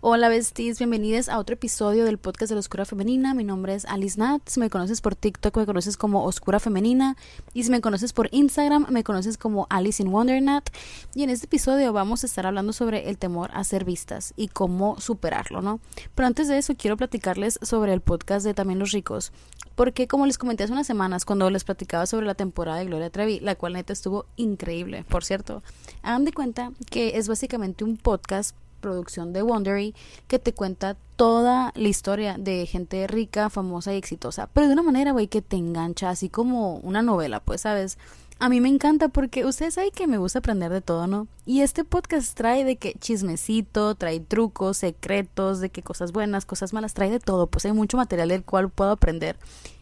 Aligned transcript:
Hola 0.00 0.28
besties, 0.28 0.78
bienvenidos 0.78 1.28
a 1.28 1.40
otro 1.40 1.54
episodio 1.54 2.04
del 2.04 2.18
podcast 2.18 2.50
de 2.50 2.54
la 2.54 2.60
Oscura 2.60 2.84
Femenina. 2.84 3.34
Mi 3.34 3.42
nombre 3.42 3.74
es 3.74 3.84
Alice 3.84 4.16
Nat. 4.16 4.40
Si 4.46 4.60
me 4.60 4.70
conoces 4.70 5.00
por 5.00 5.16
TikTok, 5.16 5.56
me 5.56 5.66
conoces 5.66 5.96
como 5.96 6.24
Oscura 6.24 6.60
Femenina. 6.60 7.16
Y 7.52 7.64
si 7.64 7.70
me 7.72 7.80
conoces 7.80 8.12
por 8.12 8.28
Instagram, 8.30 8.86
me 8.90 9.02
conoces 9.02 9.36
como 9.36 9.66
Alice 9.70 10.00
in 10.00 10.12
Wonder 10.12 10.40
Nat. 10.40 10.68
Y 11.16 11.24
en 11.24 11.30
este 11.30 11.46
episodio 11.46 11.92
vamos 11.92 12.22
a 12.22 12.28
estar 12.28 12.46
hablando 12.46 12.72
sobre 12.72 13.10
el 13.10 13.18
temor 13.18 13.50
a 13.52 13.64
ser 13.64 13.84
vistas 13.84 14.34
y 14.36 14.46
cómo 14.46 15.00
superarlo, 15.00 15.62
¿no? 15.62 15.80
Pero 16.14 16.28
antes 16.28 16.46
de 16.46 16.58
eso, 16.58 16.76
quiero 16.76 16.96
platicarles 16.96 17.58
sobre 17.60 17.92
el 17.92 18.00
podcast 18.00 18.46
de 18.46 18.54
También 18.54 18.78
los 18.78 18.92
Ricos. 18.92 19.32
Porque, 19.74 20.06
como 20.06 20.26
les 20.26 20.38
comenté 20.38 20.62
hace 20.62 20.72
unas 20.72 20.86
semanas, 20.86 21.24
cuando 21.24 21.50
les 21.50 21.64
platicaba 21.64 22.06
sobre 22.06 22.26
la 22.26 22.36
temporada 22.36 22.78
de 22.78 22.84
Gloria 22.84 23.10
Trevi, 23.10 23.40
la 23.40 23.56
cual 23.56 23.72
neta 23.72 23.94
estuvo 23.94 24.26
increíble, 24.36 25.02
por 25.08 25.24
cierto, 25.24 25.64
hagan 26.02 26.24
de 26.24 26.32
cuenta 26.32 26.70
que 26.88 27.18
es 27.18 27.26
básicamente 27.26 27.82
un 27.82 27.96
podcast 27.96 28.54
producción 28.80 29.32
de 29.32 29.42
Wondery 29.42 29.94
que 30.26 30.38
te 30.38 30.52
cuenta 30.52 30.96
toda 31.16 31.72
la 31.74 31.88
historia 31.88 32.36
de 32.38 32.64
gente 32.66 33.06
rica, 33.06 33.50
famosa 33.50 33.92
y 33.92 33.96
exitosa, 33.96 34.48
pero 34.52 34.68
de 34.68 34.72
una 34.72 34.82
manera, 34.82 35.12
güey, 35.12 35.28
que 35.28 35.42
te 35.42 35.56
engancha, 35.56 36.10
así 36.10 36.28
como 36.28 36.76
una 36.76 37.02
novela, 37.02 37.40
pues, 37.40 37.62
¿sabes? 37.62 37.98
A 38.40 38.48
mí 38.48 38.60
me 38.60 38.68
encanta 38.68 39.08
porque 39.08 39.44
ustedes 39.44 39.74
saben 39.74 39.90
que 39.90 40.06
me 40.06 40.16
gusta 40.16 40.38
aprender 40.38 40.70
de 40.70 40.80
todo, 40.80 41.08
¿no? 41.08 41.26
Y 41.44 41.62
este 41.62 41.82
podcast 41.82 42.36
trae 42.36 42.64
de 42.64 42.76
que 42.76 42.94
chismecito, 42.94 43.96
trae 43.96 44.20
trucos, 44.20 44.76
secretos, 44.78 45.58
de 45.58 45.70
que 45.70 45.82
cosas 45.82 46.12
buenas, 46.12 46.46
cosas 46.46 46.72
malas, 46.72 46.94
trae 46.94 47.10
de 47.10 47.18
todo, 47.18 47.48
pues 47.48 47.64
hay 47.64 47.72
mucho 47.72 47.96
material 47.96 48.28
del 48.28 48.44
cual 48.44 48.70
puedo 48.70 48.92
aprender. 48.92 49.36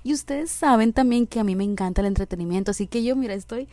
Y 0.05 0.15
ustedes 0.15 0.51
saben 0.51 0.95
también 0.95 1.27
que 1.27 1.39
a 1.39 1.45
mí 1.45 1.55
me 1.55 1.65
encanta 1.65 2.01
el 2.01 2.06
entretenimiento, 2.06 2.71
así 2.71 2.87
que 2.87 3.05
yo, 3.05 3.15
mira, 3.15 3.34
estoy 3.34 3.69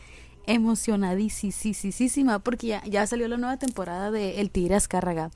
emocionadísima 0.46 2.40
porque 2.40 2.68
ya, 2.68 2.84
ya 2.86 3.08
salió 3.08 3.28
la 3.28 3.38
nueva 3.38 3.58
temporada 3.58 4.12
de 4.12 4.42
El 4.42 4.50
Tigre 4.50 4.76
Azcárraga. 4.76 5.32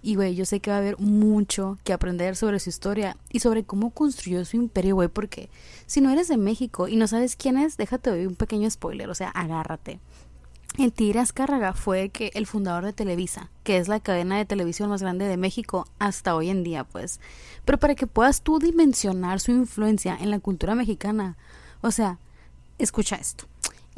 Y, 0.00 0.14
güey, 0.14 0.36
yo 0.36 0.44
sé 0.44 0.60
que 0.60 0.70
va 0.70 0.76
a 0.76 0.80
haber 0.80 0.98
mucho 0.98 1.76
que 1.82 1.92
aprender 1.92 2.36
sobre 2.36 2.60
su 2.60 2.70
historia 2.70 3.16
y 3.30 3.40
sobre 3.40 3.64
cómo 3.64 3.90
construyó 3.90 4.44
su 4.44 4.56
imperio, 4.56 4.94
güey, 4.94 5.08
porque 5.08 5.50
si 5.86 6.00
no 6.00 6.10
eres 6.10 6.28
de 6.28 6.36
México 6.36 6.86
y 6.86 6.96
no 6.96 7.08
sabes 7.08 7.34
quién 7.34 7.58
es, 7.58 7.76
déjate 7.76 8.10
oír 8.10 8.28
un 8.28 8.36
pequeño 8.36 8.70
spoiler, 8.70 9.10
o 9.10 9.14
sea, 9.14 9.30
agárrate. 9.30 9.98
El 10.78 10.92
Tigre 10.92 11.18
Azcárraga 11.18 11.72
fue 11.72 12.10
que 12.10 12.30
el 12.34 12.46
fundador 12.46 12.84
de 12.84 12.92
Televisa, 12.92 13.50
que 13.64 13.78
es 13.78 13.88
la 13.88 13.98
cadena 13.98 14.38
de 14.38 14.44
televisión 14.44 14.88
más 14.88 15.02
grande 15.02 15.26
de 15.26 15.36
México 15.36 15.88
hasta 15.98 16.36
hoy 16.36 16.50
en 16.50 16.62
día, 16.62 16.84
pues. 16.84 17.18
Pero 17.64 17.78
para 17.78 17.96
que 17.96 18.06
puedas 18.06 18.42
tú 18.42 18.60
dimensionar 18.60 19.40
su 19.40 19.50
influencia 19.50 20.16
en 20.20 20.30
la 20.30 20.38
cultura 20.38 20.76
mexicana, 20.76 21.36
o 21.80 21.90
sea, 21.90 22.18
escucha 22.78 23.16
esto 23.16 23.46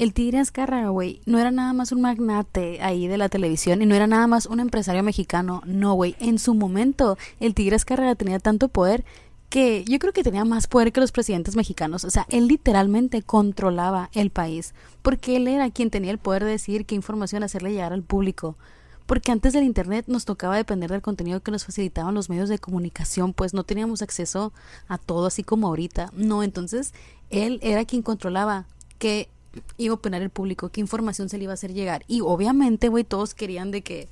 el 0.01 0.15
Tigre 0.15 0.39
Azcárraga, 0.39 0.89
güey, 0.89 1.21
no 1.27 1.39
era 1.39 1.51
nada 1.51 1.75
más 1.75 1.93
un 1.93 2.01
magnate 2.01 2.81
ahí 2.81 3.07
de 3.07 3.19
la 3.19 3.29
televisión 3.29 3.83
y 3.83 3.87
no 3.87 3.95
era 3.95 4.07
nada 4.07 4.27
más 4.27 4.47
un 4.47 4.59
empresario 4.59 5.03
mexicano. 5.03 5.61
No, 5.67 5.93
güey. 5.93 6.17
En 6.21 6.39
su 6.39 6.55
momento, 6.55 7.19
el 7.39 7.53
Tigre 7.53 7.77
Azcárraga 7.77 8.15
tenía 8.15 8.39
tanto 8.39 8.69
poder 8.69 9.05
que 9.51 9.85
yo 9.85 9.99
creo 9.99 10.15
que 10.15 10.23
tenía 10.23 10.47
más 10.47 10.69
poder 10.69 10.93
que 10.93 11.03
los 11.03 11.13
presidentes 11.13 11.55
mexicanos. 11.55 12.05
O 12.05 12.11
sea, 12.11 12.25
él 12.31 12.49
literalmente 12.49 13.21
controlaba 13.21 14.09
el 14.15 14.31
país. 14.31 14.73
Porque 15.03 15.37
él 15.37 15.47
era 15.49 15.69
quien 15.69 15.91
tenía 15.91 16.13
el 16.13 16.19
poder 16.19 16.45
de 16.45 16.53
decir 16.53 16.87
qué 16.87 16.95
información 16.95 17.43
hacerle 17.43 17.73
llegar 17.73 17.93
al 17.93 18.03
público. 18.03 18.57
Porque 19.05 19.33
antes 19.33 19.53
del 19.53 19.65
Internet 19.65 20.07
nos 20.09 20.25
tocaba 20.25 20.57
depender 20.57 20.91
del 20.91 21.03
contenido 21.03 21.41
que 21.41 21.51
nos 21.51 21.67
facilitaban 21.67 22.15
los 22.15 22.31
medios 22.31 22.49
de 22.49 22.59
comunicación, 22.59 23.35
pues 23.35 23.53
no 23.53 23.65
teníamos 23.65 24.01
acceso 24.01 24.55
a 24.89 24.97
todo 24.97 25.27
así 25.27 25.45
como 25.45 25.67
ahorita. 25.67 26.11
No, 26.15 26.43
entonces 26.43 26.95
él 27.29 27.61
era 27.63 27.85
quien 27.85 28.01
controlaba 28.01 28.65
que 28.99 29.29
iba 29.77 29.93
a 29.93 29.97
opinar 29.97 30.23
el 30.23 30.31
público, 30.31 30.69
qué 30.71 30.81
información 30.81 31.29
se 31.29 31.39
le 31.39 31.45
iba 31.45 31.53
a 31.53 31.55
hacer 31.55 31.73
llegar. 31.73 32.05
Y 32.09 32.21
obviamente, 32.21 32.89
güey, 32.89 33.05
todos 33.05 33.35
querían 33.35 33.71
de 33.71 33.83
que, 33.83 34.09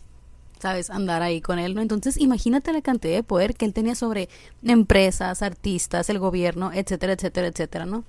¿sabes?, 0.60 0.91
andar 0.91 1.22
ahí 1.22 1.41
con 1.41 1.59
él, 1.59 1.75
¿no? 1.75 1.82
Entonces, 1.82 2.16
imagínate 2.19 2.72
la 2.72 2.82
cantidad 2.82 3.15
de 3.15 3.22
poder 3.22 3.54
que 3.54 3.65
él 3.65 3.72
tenía 3.72 3.94
sobre 3.94 4.28
empresas, 4.62 5.43
artistas, 5.43 6.10
el 6.10 6.19
gobierno, 6.19 6.72
etcétera, 6.72 7.12
etcétera, 7.12 7.49
etcétera, 7.49 7.87
¿no? 7.87 8.04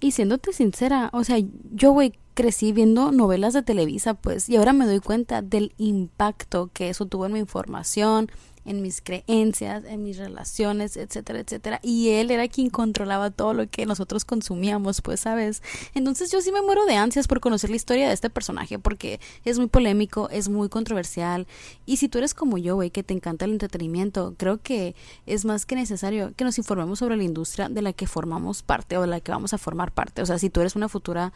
y 0.00 0.10
siéndote 0.10 0.52
sincera, 0.52 1.10
o 1.12 1.22
sea, 1.24 1.38
yo, 1.72 1.92
güey, 1.92 2.12
crecí 2.34 2.72
viendo 2.72 3.12
novelas 3.12 3.54
de 3.54 3.62
Televisa, 3.62 4.14
pues, 4.14 4.48
y 4.48 4.56
ahora 4.56 4.72
me 4.72 4.86
doy 4.86 5.00
cuenta 5.00 5.42
del 5.42 5.72
impacto 5.78 6.70
que 6.72 6.88
eso 6.88 7.06
tuvo 7.06 7.26
en 7.26 7.34
mi 7.34 7.38
información, 7.38 8.30
en 8.64 8.82
mis 8.82 9.00
creencias, 9.00 9.84
en 9.84 10.02
mis 10.04 10.18
relaciones, 10.18 10.96
etcétera, 10.96 11.40
etcétera. 11.40 11.80
Y 11.82 12.10
él 12.10 12.30
era 12.30 12.48
quien 12.48 12.70
controlaba 12.70 13.30
todo 13.30 13.54
lo 13.54 13.68
que 13.68 13.86
nosotros 13.86 14.24
consumíamos, 14.24 15.00
pues, 15.02 15.20
¿sabes? 15.20 15.62
Entonces 15.94 16.30
yo 16.30 16.40
sí 16.40 16.52
me 16.52 16.62
muero 16.62 16.84
de 16.86 16.96
ansias 16.96 17.28
por 17.28 17.40
conocer 17.40 17.70
la 17.70 17.76
historia 17.76 18.08
de 18.08 18.14
este 18.14 18.30
personaje 18.30 18.78
porque 18.78 19.20
es 19.44 19.58
muy 19.58 19.68
polémico, 19.68 20.28
es 20.30 20.48
muy 20.48 20.68
controversial. 20.68 21.46
Y 21.86 21.96
si 21.96 22.08
tú 22.08 22.18
eres 22.18 22.34
como 22.34 22.58
yo, 22.58 22.76
güey, 22.76 22.90
que 22.90 23.02
te 23.02 23.14
encanta 23.14 23.44
el 23.44 23.52
entretenimiento, 23.52 24.34
creo 24.36 24.60
que 24.62 24.94
es 25.26 25.44
más 25.44 25.66
que 25.66 25.74
necesario 25.74 26.32
que 26.36 26.44
nos 26.44 26.58
informemos 26.58 26.98
sobre 26.98 27.16
la 27.16 27.24
industria 27.24 27.68
de 27.68 27.82
la 27.82 27.92
que 27.92 28.06
formamos 28.06 28.62
parte 28.62 28.96
o 28.96 29.02
de 29.02 29.06
la 29.06 29.20
que 29.20 29.32
vamos 29.32 29.52
a 29.52 29.58
formar 29.58 29.92
parte. 29.92 30.22
O 30.22 30.26
sea, 30.26 30.38
si 30.38 30.50
tú 30.50 30.60
eres 30.60 30.76
una 30.76 30.88
futura 30.88 31.32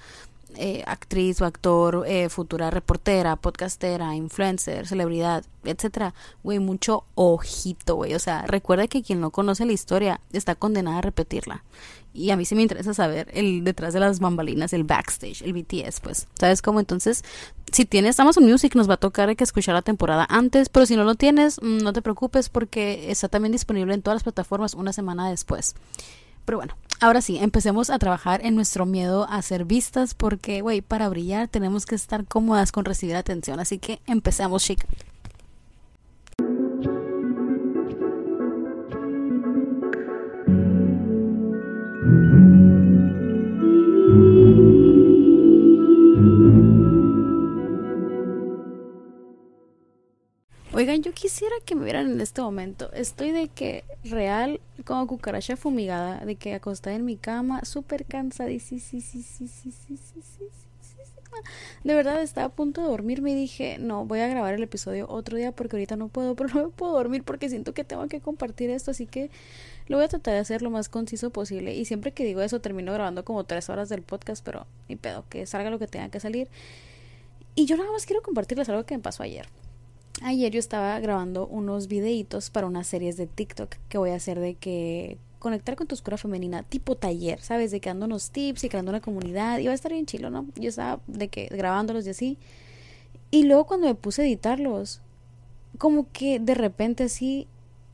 eh, 0.55 0.85
actriz 0.87 1.41
o 1.41 1.45
actor, 1.45 2.05
eh, 2.07 2.29
futura 2.29 2.71
reportera, 2.71 3.37
podcastera, 3.37 4.15
influencer, 4.15 4.87
celebridad, 4.87 5.45
etcétera, 5.65 6.15
güey, 6.43 6.59
mucho 6.61 7.05
ojito, 7.15 7.97
güey. 7.97 8.15
O 8.15 8.19
sea, 8.19 8.43
recuerda 8.47 8.87
que 8.87 9.03
quien 9.03 9.21
no 9.21 9.31
conoce 9.31 9.67
la 9.67 9.73
historia 9.73 10.21
está 10.33 10.55
condenada 10.55 10.99
a 10.99 11.03
repetirla. 11.03 11.65
Y 12.15 12.31
a 12.31 12.37
mí 12.37 12.47
sí 12.47 12.55
me 12.55 12.63
interesa 12.63 12.95
saber 12.95 13.29
el 13.35 13.65
detrás 13.65 13.93
de 13.93 14.01
las 14.01 14.21
bambalinas, 14.21 14.73
el 14.73 14.85
backstage, 14.85 15.43
el 15.43 15.53
BTS, 15.53 16.01
pues. 16.01 16.29
¿Sabes 16.39 16.63
cómo? 16.63 16.81
Entonces, 16.81 17.25
si 17.71 17.85
tienes 17.85 18.19
Amazon 18.19 18.45
Music, 18.45 18.75
nos 18.75 18.89
va 18.89 18.95
a 18.95 18.99
tocar 18.99 19.37
que 19.37 19.45
escuchar 19.45 19.75
la 19.75 19.83
temporada 19.83 20.27
antes, 20.31 20.71
pero 20.71 20.87
si 20.87 20.97
no 20.97 21.05
lo 21.05 21.17
tienes, 21.17 21.61
mm, 21.61 21.79
no 21.79 21.93
te 21.93 22.01
preocupes 22.01 22.49
porque 22.49 23.11
está 23.11 23.29
también 23.29 23.53
disponible 23.53 23.93
en 23.93 24.01
todas 24.01 24.17
las 24.17 24.23
plataformas 24.23 24.73
una 24.73 24.95
semana 24.95 25.29
después. 25.29 25.75
Pero 26.47 26.59
bueno, 26.59 26.75
ahora 27.01 27.21
sí, 27.21 27.39
empecemos 27.39 27.91
a 27.91 27.99
trabajar 27.99 28.45
en 28.45 28.55
nuestro 28.55 28.87
miedo 28.87 29.27
a 29.29 29.43
ser 29.43 29.65
vistas 29.65 30.15
porque, 30.15 30.61
güey, 30.61 30.81
para 30.81 31.09
brillar 31.09 31.49
tenemos 31.49 31.87
que 31.87 31.95
estar 31.95 32.25
cómodas 32.27 32.73
con 32.73 32.85
recibir 32.85 33.17
atención. 33.17 33.61
Así 33.61 33.79
que 33.79 34.01
empecemos, 34.07 34.65
chic. 34.65 34.87
Oigan, 50.77 51.03
yo 51.03 51.15
quisiera 51.15 51.55
que 51.65 51.75
me 51.75 51.85
vieran 51.85 52.11
en 52.13 52.21
este 52.21 52.43
momento. 52.43 52.93
Estoy 52.93 53.31
de 53.31 53.49
que 53.49 53.83
real, 54.05 54.61
como 54.87 55.07
cucaracha 55.07 55.57
fumigada, 55.57 56.25
de 56.25 56.37
que 56.37 56.55
acostada 56.55 56.97
en 56.97 57.05
mi 57.05 57.17
cama, 57.17 57.65
súper 57.65 58.07
cansadísima. 58.07 58.81
De 61.85 61.95
verdad 61.95 62.23
estaba 62.23 62.47
a 62.47 62.51
punto 62.51 62.81
de 62.81 62.89
dormirme 62.89 63.33
y 63.33 63.35
dije, 63.35 63.77
no, 63.79 64.07
voy 64.07 64.21
a 64.21 64.29
grabar 64.29 64.55
el 64.55 64.63
episodio 64.63 65.07
otro 65.09 65.37
día 65.37 65.53
porque 65.53 65.77
ahorita 65.77 65.97
no 65.97 66.09
puedo, 66.09 66.35
pero 66.35 66.49
no 66.55 66.65
me 66.65 66.69
puedo 66.71 66.93
dormir 66.95 67.25
porque 67.25 67.49
siento 67.49 67.75
que 67.75 67.85
tengo 67.85 68.07
que 68.09 68.21
compartir 68.21 68.71
esto, 68.71 68.93
así 68.93 69.07
que 69.07 69.31
lo 69.87 69.97
voy 69.97 70.07
a 70.07 70.09
tratar 70.09 70.35
de 70.35 70.41
hacer 70.41 70.63
lo 70.63 70.71
más 70.71 70.89
conciso 70.89 71.31
posible. 71.31 71.75
Y 71.75 71.85
siempre 71.85 72.13
que 72.13 72.25
digo 72.25 72.41
eso 72.41 72.61
termino 72.61 72.93
grabando 72.93 73.25
como 73.25 73.45
tres 73.45 73.69
horas 73.69 73.89
del 73.89 74.03
podcast, 74.03 74.45
pero 74.45 74.67
ni 74.89 74.97
pedo, 74.97 75.25
que 75.29 75.47
salga 75.47 75.69
lo 75.69 75.79
que 75.79 75.87
tenga 75.87 76.09
que 76.09 76.21
salir. 76.21 76.49
Y 77.55 77.67
yo 77.67 77.77
nada 77.77 77.91
más 77.93 78.07
quiero 78.07 78.23
compartirles 78.23 78.69
algo 78.69 78.85
que 78.85 78.97
me 78.97 79.03
pasó 79.03 79.23
ayer. 79.23 79.47
Ayer 80.23 80.51
yo 80.51 80.59
estaba 80.59 80.99
grabando 80.99 81.47
unos 81.47 81.89
videitos 81.89 82.51
para 82.51 82.67
unas 82.67 82.87
series 82.87 83.17
de 83.17 83.27
TikTok 83.27 83.77
que 83.89 83.99
voy 83.99 84.11
a 84.11 84.15
hacer 84.15 84.41
de 84.41 84.55
que 84.55 85.19
conectar 85.39 85.77
con 85.77 85.87
tu 85.87 85.95
oscura 85.95 86.17
femenina 86.17 86.63
tipo 86.63 86.97
taller, 86.97 87.41
¿sabes? 87.41 87.71
De 87.71 87.81
que 87.81 87.91
dando 87.91 88.07
unos 88.07 88.31
tips 88.31 88.65
y 88.65 88.69
creando 88.69 88.91
una 88.91 89.03
comunidad. 89.03 89.59
Y 89.59 89.67
va 89.67 89.73
a 89.73 89.75
estar 89.75 89.93
bien 89.93 90.07
chilo, 90.07 90.31
¿no? 90.31 90.47
Yo 90.57 90.71
estaba 90.71 91.01
de 91.07 91.29
que 91.29 91.47
grabándolos 91.47 92.07
y 92.07 92.11
así. 92.11 92.39
Y 93.31 93.45
luego 93.45 93.67
cuando 93.67 93.87
me 93.89 93.95
puse 93.95 94.23
a 94.23 94.25
editarlos, 94.25 95.03
como 95.79 96.11
que 96.13 96.41
de 96.41 96.55
repente 96.55 97.05
así 97.05 97.47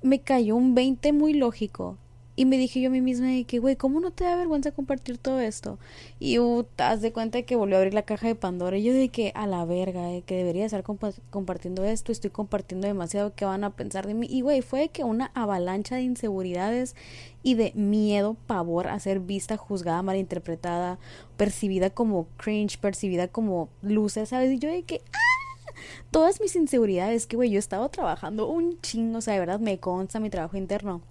me 0.02 0.20
cayó 0.20 0.54
un 0.54 0.74
20 0.74 1.12
muy 1.12 1.34
lógico. 1.34 1.98
Y 2.42 2.44
me 2.44 2.58
dije 2.58 2.80
yo 2.80 2.88
a 2.88 2.90
mí 2.90 3.00
misma 3.00 3.28
de 3.28 3.44
que, 3.44 3.60
güey, 3.60 3.76
¿cómo 3.76 4.00
no 4.00 4.10
te 4.10 4.24
da 4.24 4.34
vergüenza 4.34 4.72
compartir 4.72 5.16
todo 5.16 5.38
esto? 5.38 5.78
Y 6.18 6.40
uh, 6.40 6.66
das 6.76 7.00
de 7.00 7.12
cuenta 7.12 7.38
de 7.38 7.44
que 7.44 7.54
volvió 7.54 7.76
a 7.76 7.78
abrir 7.78 7.94
la 7.94 8.02
caja 8.02 8.26
de 8.26 8.34
Pandora. 8.34 8.76
Y 8.76 8.82
yo 8.82 8.92
de 8.92 9.10
que, 9.10 9.30
a 9.36 9.46
la 9.46 9.64
verga, 9.64 10.10
eh, 10.10 10.22
que 10.26 10.34
debería 10.34 10.66
estar 10.66 10.82
compartiendo 10.82 11.84
esto, 11.84 12.10
estoy 12.10 12.30
compartiendo 12.30 12.88
demasiado, 12.88 13.32
¿qué 13.36 13.44
van 13.44 13.62
a 13.62 13.70
pensar 13.70 14.08
de 14.08 14.14
mí? 14.14 14.26
Y, 14.28 14.40
güey, 14.40 14.60
fue 14.60 14.88
que 14.88 15.04
una 15.04 15.30
avalancha 15.34 15.94
de 15.94 16.02
inseguridades 16.02 16.96
y 17.44 17.54
de 17.54 17.70
miedo, 17.76 18.36
pavor 18.48 18.88
a 18.88 18.98
ser 18.98 19.20
vista, 19.20 19.56
juzgada, 19.56 20.02
malinterpretada, 20.02 20.98
percibida 21.36 21.90
como 21.90 22.26
cringe, 22.38 22.76
percibida 22.76 23.28
como 23.28 23.68
luces, 23.82 24.30
¿sabes? 24.30 24.50
Y 24.50 24.58
yo 24.58 24.68
de 24.68 24.82
que, 24.82 25.00
¡ah! 25.12 25.72
todas 26.10 26.40
mis 26.40 26.56
inseguridades, 26.56 27.28
que 27.28 27.36
güey, 27.36 27.50
yo 27.50 27.56
he 27.56 27.60
estado 27.60 27.88
trabajando 27.88 28.48
un 28.48 28.80
chingo, 28.80 29.18
o 29.18 29.20
sea, 29.20 29.34
de 29.34 29.38
verdad 29.38 29.60
me 29.60 29.78
consta 29.78 30.18
mi 30.18 30.28
trabajo 30.28 30.56
interno. 30.56 31.02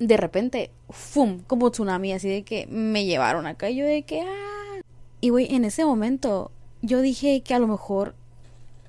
De 0.00 0.16
repente, 0.16 0.70
¡fum! 0.88 1.42
Como 1.46 1.70
tsunami, 1.70 2.12
así 2.12 2.28
de 2.28 2.42
que 2.42 2.66
me 2.66 3.04
llevaron 3.04 3.46
acá 3.46 3.70
y 3.70 3.76
yo 3.76 3.86
de 3.86 4.02
que, 4.02 4.22
¡ah! 4.22 4.80
Y 5.20 5.28
güey, 5.28 5.54
en 5.54 5.64
ese 5.64 5.84
momento 5.84 6.50
yo 6.82 7.00
dije 7.00 7.42
que 7.42 7.54
a 7.54 7.58
lo 7.58 7.68
mejor 7.68 8.14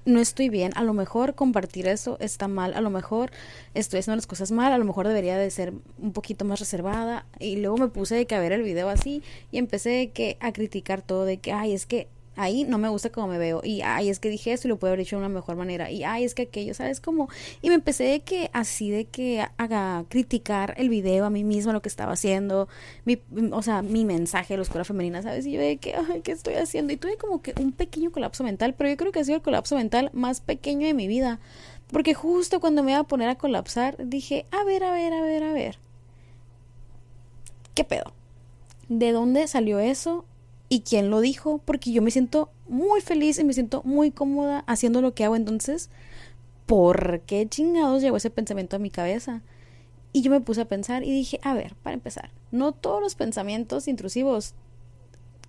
no 0.06 0.20
estoy 0.20 0.50
bien, 0.50 0.72
a 0.76 0.84
lo 0.84 0.94
mejor 0.94 1.36
compartir 1.36 1.88
eso 1.88 2.18
está 2.20 2.48
mal, 2.48 2.74
a 2.74 2.82
lo 2.82 2.90
mejor 2.90 3.32
estoy 3.74 4.00
haciendo 4.00 4.16
las 4.16 4.26
cosas 4.26 4.52
mal, 4.52 4.74
a 4.74 4.78
lo 4.78 4.86
mejor 4.86 5.08
debería 5.08 5.38
de 5.38 5.52
ser 5.52 5.74
un 6.00 6.12
poquito 6.12 6.44
más 6.44 6.60
reservada 6.60 7.26
y 7.40 7.58
luego 7.58 7.78
me 7.78 7.88
puse 7.88 8.16
de 8.16 8.26
que 8.26 8.36
a 8.36 8.40
ver 8.40 8.52
el 8.52 8.64
video 8.64 8.90
así 8.90 9.22
y 9.52 9.60
empecé 9.60 9.90
de 9.90 10.10
que 10.10 10.38
a 10.40 10.54
criticar 10.54 11.02
todo 11.02 11.26
de 11.26 11.38
que 11.38 11.52
ay, 11.52 11.74
es 11.74 11.86
que 11.86 12.08
ahí 12.36 12.64
no 12.64 12.78
me 12.78 12.90
gusta 12.90 13.12
cómo 13.12 13.28
me 13.28 13.38
veo. 13.38 13.62
Y 13.64 13.82
ay 13.82 14.10
es 14.10 14.20
que 14.20 14.30
dije 14.30 14.54
esto 14.54 14.68
y 14.68 14.70
lo 14.70 14.78
puedo 14.78 14.92
haber 14.92 15.02
hecho 15.02 15.16
de 15.16 15.22
una 15.22 15.30
mejor 15.30 15.56
manera. 15.56 15.92
Y 15.92 16.04
ay 16.04 16.24
es 16.24 16.34
que 16.34 16.44
aquello 16.44 16.74
sabes 16.74 17.02
como 17.02 17.30
y 17.62 17.70
me 17.70 17.76
empecé 17.76 18.06
de 18.06 18.22
que 18.22 18.50
así 18.54 18.90
de 18.90 19.06
que 19.06 19.46
haga 19.58 20.06
criticar 20.10 20.74
el 20.78 20.90
video 20.90 21.26
a 21.26 21.30
mí 21.30 21.44
misma 21.44 21.74
lo 21.74 21.82
que 21.82 21.90
estaba 21.90 22.14
haciendo 22.14 22.68
mi 23.06 23.20
o 23.52 23.62
sea 23.62 23.82
mi 23.82 24.06
mensaje 24.06 24.54
de 24.54 24.58
la 24.58 24.64
oscura 24.64 24.84
femenina 24.84 25.22
sabes 25.22 25.46
y 25.46 25.54
yo 25.54 25.62
de 25.62 25.78
que 25.78 25.96
qué 26.24 26.32
estoy 26.32 26.56
haciendo 26.56 26.94
y 26.94 26.98
tuve 26.98 27.18
como 27.18 27.42
que 27.42 27.54
un 27.60 27.72
pequeño 27.72 28.12
colapso 28.12 28.44
mental 28.44 28.76
pero 28.78 28.90
yo 28.90 28.98
creo 28.98 29.12
que 29.12 29.20
ha 29.20 29.24
sido 29.24 29.38
el 29.38 29.44
colapso 29.44 29.76
mental 29.76 30.10
más 30.14 30.42
pequeño 30.42 30.88
de 30.88 30.94
mi 30.94 31.08
vida. 31.08 31.40
Porque 31.92 32.14
justo 32.14 32.62
cuando 32.62 32.84
me 32.84 32.92
iba 32.92 33.02
a 33.02 33.04
poner 33.04 33.28
a 33.28 33.36
colapsar 33.36 33.98
dije 34.00 34.46
a 34.52 34.64
ver 34.64 34.84
a 34.86 34.94
ver 34.94 35.14
a 35.14 35.22
ver 35.22 35.44
a 35.44 35.52
ver. 35.52 35.78
Qué 37.76 37.84
pedo 37.84 38.14
de 38.88 39.14
dónde 39.14 39.48
salió 39.48 39.80
eso 39.80 40.26
y 40.72 40.84
quién 40.84 41.10
lo 41.10 41.20
dijo, 41.20 41.58
porque 41.66 41.92
yo 41.92 42.02
me 42.02 42.12
siento 42.12 42.50
muy 42.70 43.02
feliz 43.02 43.38
y 43.38 43.44
me 43.44 43.52
siento 43.52 43.82
muy 43.84 44.10
cómoda 44.10 44.64
haciendo 44.68 45.02
lo 45.02 45.14
que 45.14 45.26
hago. 45.26 45.36
Entonces, 45.36 45.90
¿por 46.66 47.20
qué 47.26 47.46
chingados 47.46 48.02
llegó 48.02 48.16
ese 48.16 48.30
pensamiento 48.30 48.78
a 48.78 48.80
mi 48.80 48.90
cabeza? 48.90 49.42
Y 50.14 50.22
yo 50.22 50.32
me 50.32 50.40
puse 50.40 50.62
a 50.62 50.70
pensar 50.70 51.04
y 51.04 51.12
dije, 51.12 51.42
a 51.44 51.54
ver, 51.54 51.76
para 51.84 51.94
empezar, 51.94 52.32
no 52.52 52.72
todos 52.72 53.02
los 53.02 53.16
pensamientos 53.16 53.90
intrusivos 53.90 54.54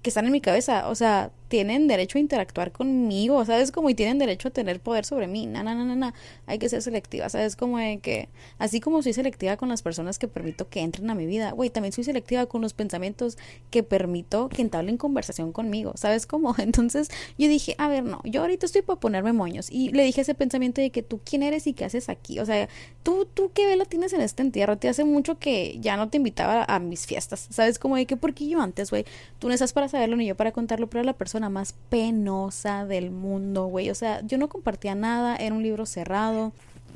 que 0.03 0.11
están 0.11 0.27
en 0.27 0.33
mi 0.33 0.41
cabeza, 0.41 0.89
o 0.89 0.97
sea, 0.97 1.31
tienen 1.53 1.87
derecho 1.87 2.17
a 2.17 2.21
interactuar 2.23 2.73
conmigo, 2.73 3.45
¿sabes? 3.45 3.73
Como 3.73 3.91
y 3.91 3.95
tienen 3.95 4.19
derecho 4.19 4.49
a 4.49 4.51
tener 4.53 4.81
poder 4.81 5.05
sobre 5.05 5.27
mí. 5.27 5.45
Na, 5.45 5.63
na, 5.63 5.75
na, 5.75 5.85
na, 5.85 5.95
na. 5.95 6.15
Hay 6.47 6.59
que 6.59 6.71
ser 6.71 6.81
selectiva, 6.81 7.29
¿sabes? 7.29 7.57
Como 7.57 7.77
de 7.77 7.99
que, 7.99 8.31
así 8.57 8.81
como 8.81 9.03
soy 9.03 9.13
selectiva 9.13 9.59
con 9.59 9.69
las 9.69 9.83
personas 9.83 10.19
que 10.19 10.29
permito 10.29 10.71
que 10.71 10.81
entren 10.81 11.11
a 11.11 11.15
mi 11.15 11.27
vida, 11.27 11.51
güey, 11.51 11.69
también 11.69 11.93
soy 11.93 12.05
selectiva 12.05 12.47
con 12.47 12.63
los 12.63 12.73
pensamientos 12.73 13.37
que 13.69 13.83
permito 13.83 14.49
que 14.49 14.63
entablen 14.63 14.97
conversación 14.97 15.53
conmigo, 15.53 15.93
¿sabes? 15.95 16.25
Cómo? 16.27 16.55
Entonces 16.59 17.11
yo 17.37 17.49
dije, 17.49 17.75
a 17.77 17.87
ver, 17.87 18.03
no, 18.03 18.23
yo 18.25 18.41
ahorita 18.41 18.65
estoy 18.65 18.81
para 18.81 18.99
ponerme 18.99 19.35
moños. 19.35 19.69
Y 19.71 19.91
le 19.91 20.05
dije 20.05 20.23
ese 20.23 20.35
pensamiento 20.35 20.81
de 20.81 20.89
que 20.89 21.03
tú 21.03 21.21
quién 21.23 21.43
eres 21.43 21.67
y 21.67 21.75
qué 21.75 21.85
haces 21.85 22.09
aquí. 22.09 22.39
O 22.39 22.47
sea, 22.47 22.67
tú, 23.03 23.29
tú 23.35 23.51
qué 23.53 23.67
vela 23.67 23.85
tienes 23.85 24.15
en 24.15 24.23
este 24.23 24.41
entierro. 24.41 24.79
Te 24.79 24.89
hace 24.89 25.05
mucho 25.05 25.39
que 25.39 25.77
ya 25.81 25.99
no 25.99 26.09
te 26.09 26.17
invitaba 26.17 26.65
a 26.67 26.79
mis 26.79 27.05
fiestas, 27.05 27.47
¿sabes? 27.51 27.79
Como 27.79 27.97
de 27.97 28.07
que, 28.07 28.17
porque 28.17 28.49
yo 28.49 28.63
antes, 28.63 28.89
güey, 28.89 29.05
tú 29.39 29.49
no 29.49 29.53
estás 29.55 29.75
para 29.75 29.91
saberlo 29.91 30.17
ni 30.17 30.25
yo 30.25 30.35
para 30.35 30.53
contarlo, 30.53 30.89
pero 30.89 31.05
la 31.05 31.13
persona 31.13 31.42
más 31.49 31.75
penosa 31.89 32.87
del 32.87 33.11
mundo, 33.11 33.67
güey. 33.67 33.91
O 33.91 33.95
sea, 33.95 34.21
yo 34.23 34.39
no 34.39 34.49
compartía 34.49 34.95
nada, 34.95 35.37
era 35.37 35.55
un 35.55 35.63
libro 35.63 35.87
cerrado. 35.87 36.53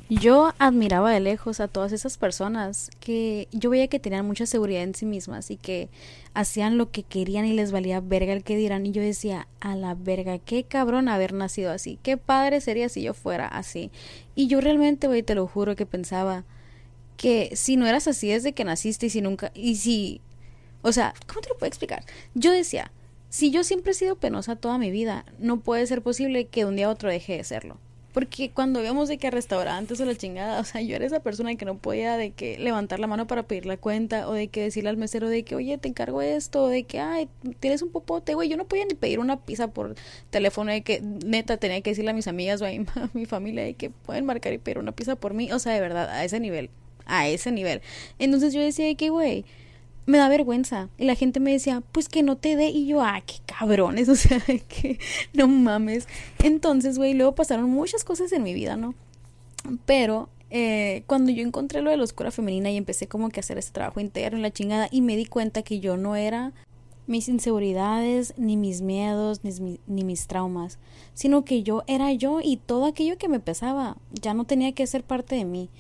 Yo 0.09 0.53
admiraba 0.61 1.11
de 1.11 1.19
lejos 1.19 1.59
a 1.59 1.67
todas 1.67 1.91
esas 1.91 2.17
personas 2.17 2.91
que 3.01 3.49
yo 3.51 3.71
veía 3.71 3.89
que 3.89 3.99
tenían 3.99 4.25
mucha 4.25 4.47
seguridad 4.47 4.85
en 4.85 4.95
sí 4.95 5.05
mismas 5.05 5.51
y 5.51 5.57
que 5.57 5.89
hacían 6.33 6.79
lo 6.79 6.93
que 6.93 7.03
querían 7.03 7.45
y 7.45 7.55
les 7.55 7.73
valía 7.73 8.01
verga 8.01 8.33
el 8.33 8.45
que 8.45 8.57
dirán. 8.57 8.87
Y 8.87 8.93
yo 8.93 9.03
decía, 9.03 9.49
a 9.59 9.75
la 9.75 9.95
verga, 9.95 10.39
qué 10.39 10.63
cabrón 10.63 11.09
haber 11.09 11.33
nacido 11.33 11.73
así. 11.73 11.99
Qué 12.05 12.17
padre 12.17 12.61
sería 12.61 12.89
si 12.89 13.03
yo 13.03 13.15
fuera 13.15 13.49
así. 13.49 13.91
Y 14.37 14.47
yo 14.47 14.61
realmente, 14.61 15.09
güey, 15.09 15.25
te 15.25 15.35
lo 15.35 15.49
juro 15.49 15.75
que 15.75 15.87
pensaba 15.87 16.45
que 17.17 17.51
si 17.57 17.77
no 17.77 17.87
eras 17.87 18.07
así 18.07 18.29
desde 18.29 18.53
que 18.53 18.65
naciste 18.65 19.07
y 19.07 19.11
si 19.11 19.23
nunca, 19.23 19.51
y 19.55 19.77
si, 19.77 20.21
o 20.83 20.93
sea, 20.93 21.15
¿cómo 21.27 21.41
te 21.41 21.49
lo 21.49 21.57
puedo 21.57 21.69
explicar? 21.69 22.05
Yo 22.35 22.53
decía, 22.53 22.93
si 23.29 23.51
yo 23.51 23.65
siempre 23.65 23.93
he 23.93 23.95
sido 23.95 24.17
penosa 24.17 24.57
toda 24.57 24.79
mi 24.79 24.91
vida, 24.91 25.25
no 25.39 25.61
puede 25.61 25.87
ser 25.87 26.03
posible 26.03 26.47
que 26.47 26.61
de 26.61 26.67
un 26.67 26.77
día 26.77 26.87
a 26.87 26.91
otro 26.91 27.11
deje 27.11 27.37
de 27.37 27.45
serlo. 27.45 27.79
Porque 28.17 28.51
cuando 28.51 28.83
íbamos 28.83 29.09
de 29.09 29.19
que 29.19 29.27
a 29.27 29.31
restaurantes 29.31 30.01
o 30.01 30.07
la 30.07 30.15
chingada, 30.15 30.59
o 30.63 30.65
sea, 30.65 30.81
yo 30.81 30.97
era 30.97 31.05
esa 31.05 31.21
persona 31.21 31.55
que 31.57 31.67
no 31.67 31.77
podía 31.77 32.17
de 32.17 32.31
que 32.31 32.57
levantar 32.59 32.99
la 32.99 33.07
mano 33.07 33.27
para 33.27 33.43
pedir 33.43 33.67
la 33.67 33.77
cuenta 33.77 34.27
o 34.27 34.33
de 34.33 34.49
que 34.49 34.63
decirle 34.63 34.89
al 34.89 34.97
mesero 34.97 35.29
de 35.29 35.43
que, 35.43 35.55
oye, 35.55 35.77
te 35.77 35.89
encargo 35.89 36.23
esto, 36.23 36.63
o 36.65 36.69
de 36.69 36.85
que, 36.85 36.99
ay, 36.99 37.29
tienes 37.61 37.83
un 37.83 37.91
popote, 37.91 38.33
güey, 38.33 38.49
yo 38.49 38.57
no 38.57 38.65
podía 38.65 38.87
ni 38.87 38.95
pedir 38.95 39.19
una 39.19 39.45
pizza 39.45 39.69
por 39.69 39.97
teléfono 40.31 40.73
de 40.73 40.81
que 40.81 41.03
neta 41.03 41.59
tenía 41.59 41.83
que 41.83 41.91
decirle 41.91 42.13
a 42.13 42.15
mis 42.15 42.27
amigas 42.27 42.63
o 42.63 42.65
a 42.67 43.11
mi 43.13 43.27
familia 43.27 43.65
de 43.65 43.75
que 43.75 43.91
pueden 43.91 44.25
marcar 44.25 44.55
y 44.55 44.59
pedir 44.59 44.79
una 44.79 44.93
pizza 44.93 45.17
por 45.17 45.35
mí, 45.35 45.53
o 45.53 45.59
sea, 45.59 45.75
de 45.75 45.81
verdad, 45.81 46.09
a 46.09 46.25
ese 46.25 46.41
nivel, 46.41 46.71
a 47.05 47.29
ese 47.29 47.53
nivel. 47.53 47.83
Entonces 48.19 48.55
yo 48.55 48.63
decía 48.63 48.87
de 48.87 48.95
que, 48.95 49.11
güey, 49.11 49.45
me 50.07 50.19
da 50.19 50.29
vergüenza. 50.29 50.89
Y 50.97 51.05
la 51.05 51.15
gente 51.15 51.41
me 51.41 51.53
decía, 51.53 51.83
pues 51.93 52.09
que 52.09 52.23
no 52.23 52.37
te 52.37 52.57
dé. 52.57 52.69
Y 52.69 52.87
yo, 52.87 53.03
ah, 53.03 53.23
qué 53.27 53.35
cabrones, 53.45 54.09
o 54.11 54.17
sea, 54.17 54.41
que 54.41 54.99
no 55.35 55.49
mames. 55.49 56.09
Entonces, 56.43 56.97
güey, 56.97 57.15
luego 57.15 57.35
pasaron 57.35 57.71
muchas 57.71 58.05
cosas 58.05 58.33
en 58.33 58.43
mi 58.43 58.55
vida, 58.55 58.77
¿no? 58.77 58.95
Pero 59.85 60.29
eh, 60.51 61.03
cuando 61.07 61.33
yo 61.33 61.43
encontré 61.43 61.83
lo 61.83 61.91
de 61.91 61.97
la 61.97 62.05
oscura 62.05 62.31
femenina 62.31 62.71
y 62.71 62.77
empecé 62.77 63.09
como 63.09 63.29
que 63.31 63.41
a 63.41 63.43
hacer 63.43 63.59
ese 63.59 63.73
trabajo 63.73 64.01
interno 64.01 64.39
en 64.39 64.43
la 64.43 64.53
chingada 64.53 64.89
y 64.91 65.01
me 65.01 65.17
di 65.17 65.27
cuenta 65.27 65.63
que 65.63 65.81
yo 65.81 65.97
no 65.97 66.15
era 66.15 66.53
mis 67.09 67.29
inseguridades, 67.29 68.35
ni 68.37 68.57
mis 68.57 68.83
miedos, 68.83 69.45
ni, 69.45 69.79
ni, 69.87 70.05
mis 70.05 70.27
traumas, 70.27 70.79
sino 71.15 71.45
que 71.45 71.63
yo 71.63 71.85
era 71.87 72.13
yo 72.13 72.41
y 72.43 72.57
todo 72.57 72.85
aquello 72.85 73.17
que 73.17 73.29
me 73.29 73.39
pesaba 73.39 73.97
ya 74.11 74.35
no 74.35 74.45
tenía 74.45 74.73
que 74.73 74.87
ser 74.87 75.05
parte 75.05 75.37
de 75.37 75.45
mí 75.45 75.71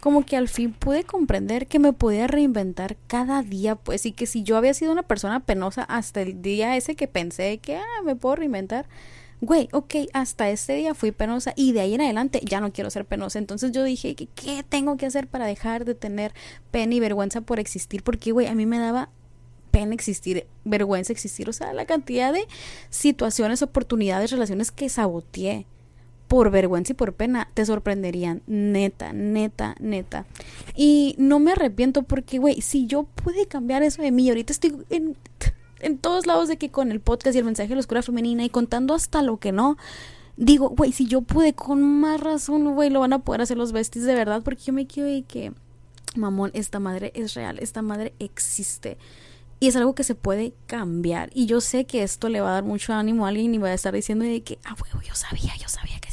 como 0.00 0.24
que 0.24 0.36
al 0.36 0.48
fin 0.48 0.72
pude 0.72 1.04
comprender 1.04 1.66
que 1.66 1.78
me 1.78 1.92
podía 1.92 2.26
reinventar 2.26 2.96
cada 3.06 3.42
día, 3.42 3.74
pues, 3.76 4.06
y 4.06 4.12
que 4.12 4.26
si 4.26 4.42
yo 4.42 4.56
había 4.56 4.74
sido 4.74 4.92
una 4.92 5.02
persona 5.02 5.40
penosa 5.40 5.82
hasta 5.82 6.22
el 6.22 6.42
día 6.42 6.76
ese 6.76 6.94
que 6.96 7.08
pensé 7.08 7.58
que, 7.58 7.76
ah, 7.76 8.02
me 8.04 8.16
puedo 8.16 8.36
reinventar, 8.36 8.86
güey, 9.40 9.68
ok, 9.72 9.94
hasta 10.12 10.50
ese 10.50 10.74
día 10.74 10.94
fui 10.94 11.12
penosa 11.12 11.52
y 11.56 11.72
de 11.72 11.80
ahí 11.80 11.94
en 11.94 12.00
adelante 12.00 12.40
ya 12.44 12.60
no 12.60 12.72
quiero 12.72 12.90
ser 12.90 13.04
penosa. 13.04 13.38
Entonces 13.38 13.72
yo 13.72 13.84
dije, 13.84 14.14
¿qué 14.14 14.64
tengo 14.68 14.96
que 14.96 15.06
hacer 15.06 15.28
para 15.28 15.46
dejar 15.46 15.84
de 15.84 15.94
tener 15.94 16.32
pena 16.70 16.94
y 16.94 17.00
vergüenza 17.00 17.40
por 17.40 17.60
existir? 17.60 18.02
Porque, 18.02 18.32
güey, 18.32 18.46
a 18.46 18.54
mí 18.54 18.66
me 18.66 18.78
daba 18.78 19.10
pena 19.70 19.94
existir, 19.94 20.46
vergüenza 20.64 21.12
existir, 21.12 21.48
o 21.48 21.52
sea, 21.52 21.72
la 21.72 21.86
cantidad 21.86 22.32
de 22.32 22.46
situaciones, 22.90 23.62
oportunidades, 23.62 24.30
relaciones 24.30 24.72
que 24.72 24.88
saboteé 24.88 25.66
por 26.28 26.50
vergüenza 26.50 26.92
y 26.92 26.94
por 26.94 27.14
pena, 27.14 27.48
te 27.54 27.64
sorprenderían. 27.64 28.42
Neta, 28.46 29.12
neta, 29.12 29.74
neta. 29.80 30.26
Y 30.76 31.14
no 31.18 31.40
me 31.40 31.52
arrepiento 31.52 32.02
porque, 32.02 32.38
güey, 32.38 32.60
si 32.60 32.86
yo 32.86 33.04
pude 33.04 33.46
cambiar 33.46 33.82
eso 33.82 34.02
de 34.02 34.12
mí, 34.12 34.28
ahorita 34.28 34.52
estoy 34.52 34.76
en, 34.90 35.16
en 35.80 35.98
todos 35.98 36.26
lados 36.26 36.48
de 36.48 36.58
que 36.58 36.70
con 36.70 36.92
el 36.92 37.00
podcast 37.00 37.34
y 37.34 37.38
el 37.38 37.44
mensaje 37.44 37.70
de 37.70 37.76
la 37.76 37.80
oscura 37.80 38.02
femenina 38.02 38.44
y 38.44 38.50
contando 38.50 38.94
hasta 38.94 39.22
lo 39.22 39.38
que 39.38 39.52
no. 39.52 39.78
Digo, 40.36 40.68
güey, 40.68 40.92
si 40.92 41.06
yo 41.06 41.22
pude 41.22 41.54
con 41.54 41.82
más 41.82 42.20
razón, 42.20 42.74
güey, 42.74 42.90
lo 42.90 43.00
van 43.00 43.14
a 43.14 43.18
poder 43.20 43.40
hacer 43.40 43.56
los 43.56 43.72
besties 43.72 44.04
de 44.04 44.14
verdad 44.14 44.42
porque 44.44 44.62
yo 44.62 44.72
me 44.72 44.86
quiero 44.86 45.08
y 45.08 45.22
que, 45.22 45.52
mamón, 46.14 46.50
esta 46.54 46.78
madre 46.78 47.10
es 47.14 47.34
real, 47.34 47.58
esta 47.58 47.82
madre 47.82 48.12
existe. 48.18 48.98
Y 49.60 49.66
es 49.66 49.74
algo 49.74 49.94
que 49.94 50.04
se 50.04 50.14
puede 50.14 50.52
cambiar. 50.66 51.30
Y 51.34 51.46
yo 51.46 51.60
sé 51.60 51.84
que 51.84 52.04
esto 52.04 52.28
le 52.28 52.40
va 52.40 52.50
a 52.50 52.52
dar 52.52 52.64
mucho 52.64 52.92
ánimo 52.92 53.26
a 53.26 53.30
alguien 53.30 53.52
y 53.54 53.58
va 53.58 53.68
a 53.68 53.74
estar 53.74 53.92
diciendo 53.92 54.24
de 54.24 54.42
que, 54.42 54.58
ah, 54.64 54.76
güey, 54.78 55.06
yo 55.06 55.14
sabía, 55.14 55.56
yo 55.56 55.68
sabía 55.68 55.98
que 55.98 56.07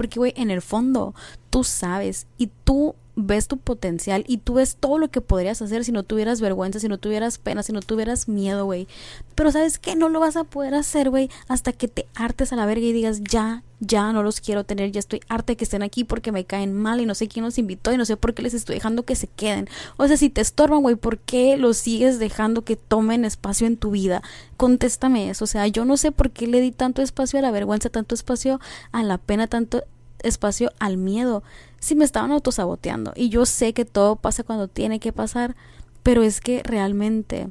porque, 0.00 0.18
güey, 0.18 0.32
en 0.34 0.50
el 0.50 0.62
fondo 0.62 1.14
tú 1.50 1.62
sabes 1.62 2.26
y 2.38 2.46
tú 2.64 2.94
ves 3.26 3.48
tu 3.48 3.56
potencial 3.56 4.24
y 4.26 4.38
tú 4.38 4.54
ves 4.54 4.76
todo 4.76 4.98
lo 4.98 5.10
que 5.10 5.20
podrías 5.20 5.62
hacer 5.62 5.84
si 5.84 5.92
no 5.92 6.02
tuvieras 6.02 6.40
vergüenza, 6.40 6.80
si 6.80 6.88
no 6.88 6.98
tuvieras 6.98 7.38
pena, 7.38 7.62
si 7.62 7.72
no 7.72 7.80
tuvieras 7.80 8.28
miedo, 8.28 8.64
güey. 8.64 8.88
Pero 9.34 9.52
sabes 9.52 9.78
que 9.78 9.96
no 9.96 10.08
lo 10.08 10.20
vas 10.20 10.36
a 10.36 10.44
poder 10.44 10.74
hacer, 10.74 11.10
güey, 11.10 11.30
hasta 11.48 11.72
que 11.72 11.88
te 11.88 12.06
hartes 12.14 12.52
a 12.52 12.56
la 12.56 12.66
verga 12.66 12.86
y 12.86 12.92
digas, 12.92 13.20
ya, 13.22 13.62
ya 13.80 14.12
no 14.12 14.22
los 14.22 14.40
quiero 14.40 14.64
tener, 14.64 14.92
ya 14.92 14.98
estoy 14.98 15.20
harta 15.28 15.52
de 15.52 15.56
que 15.56 15.64
estén 15.64 15.82
aquí 15.82 16.04
porque 16.04 16.32
me 16.32 16.44
caen 16.44 16.74
mal 16.74 17.00
y 17.00 17.06
no 17.06 17.14
sé 17.14 17.28
quién 17.28 17.44
los 17.44 17.58
invitó 17.58 17.92
y 17.92 17.96
no 17.96 18.04
sé 18.04 18.16
por 18.16 18.34
qué 18.34 18.42
les 18.42 18.54
estoy 18.54 18.76
dejando 18.76 19.04
que 19.04 19.16
se 19.16 19.26
queden. 19.26 19.68
O 19.96 20.06
sea, 20.06 20.16
si 20.16 20.30
te 20.30 20.40
estorban, 20.40 20.82
güey, 20.82 20.96
¿por 20.96 21.18
qué 21.18 21.56
los 21.56 21.76
sigues 21.76 22.18
dejando 22.18 22.62
que 22.62 22.76
tomen 22.76 23.24
espacio 23.24 23.66
en 23.66 23.76
tu 23.76 23.90
vida? 23.90 24.22
Contéstame 24.56 25.30
eso, 25.30 25.44
o 25.44 25.48
sea, 25.48 25.66
yo 25.66 25.84
no 25.84 25.96
sé 25.96 26.12
por 26.12 26.30
qué 26.30 26.46
le 26.46 26.60
di 26.60 26.72
tanto 26.72 27.02
espacio 27.02 27.38
a 27.38 27.42
la 27.42 27.50
vergüenza, 27.50 27.88
tanto 27.88 28.14
espacio 28.14 28.60
a 28.92 29.02
la 29.02 29.18
pena, 29.18 29.46
tanto 29.46 29.84
espacio 30.22 30.72
al 30.78 30.96
miedo 30.96 31.42
si 31.78 31.94
me 31.94 32.04
estaban 32.04 32.32
autosaboteando. 32.32 33.12
Y 33.16 33.28
yo 33.28 33.46
sé 33.46 33.72
que 33.72 33.84
todo 33.84 34.16
pasa 34.16 34.42
cuando 34.42 34.68
tiene 34.68 35.00
que 35.00 35.12
pasar, 35.12 35.56
Pero 36.02 36.22
es 36.22 36.40
que 36.40 36.62
realmente 36.62 37.50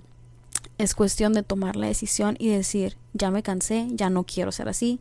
es 0.79 0.95
cuestión 0.95 1.33
de 1.33 1.43
tomar 1.43 1.75
la 1.75 1.85
decisión 1.87 2.35
y 2.39 2.49
decir, 2.49 2.97
ya 3.13 3.29
me 3.29 3.43
cansé, 3.43 3.87
ya 3.91 4.09
no 4.09 4.23
quiero 4.23 4.51
ser 4.51 4.69
así, 4.69 4.99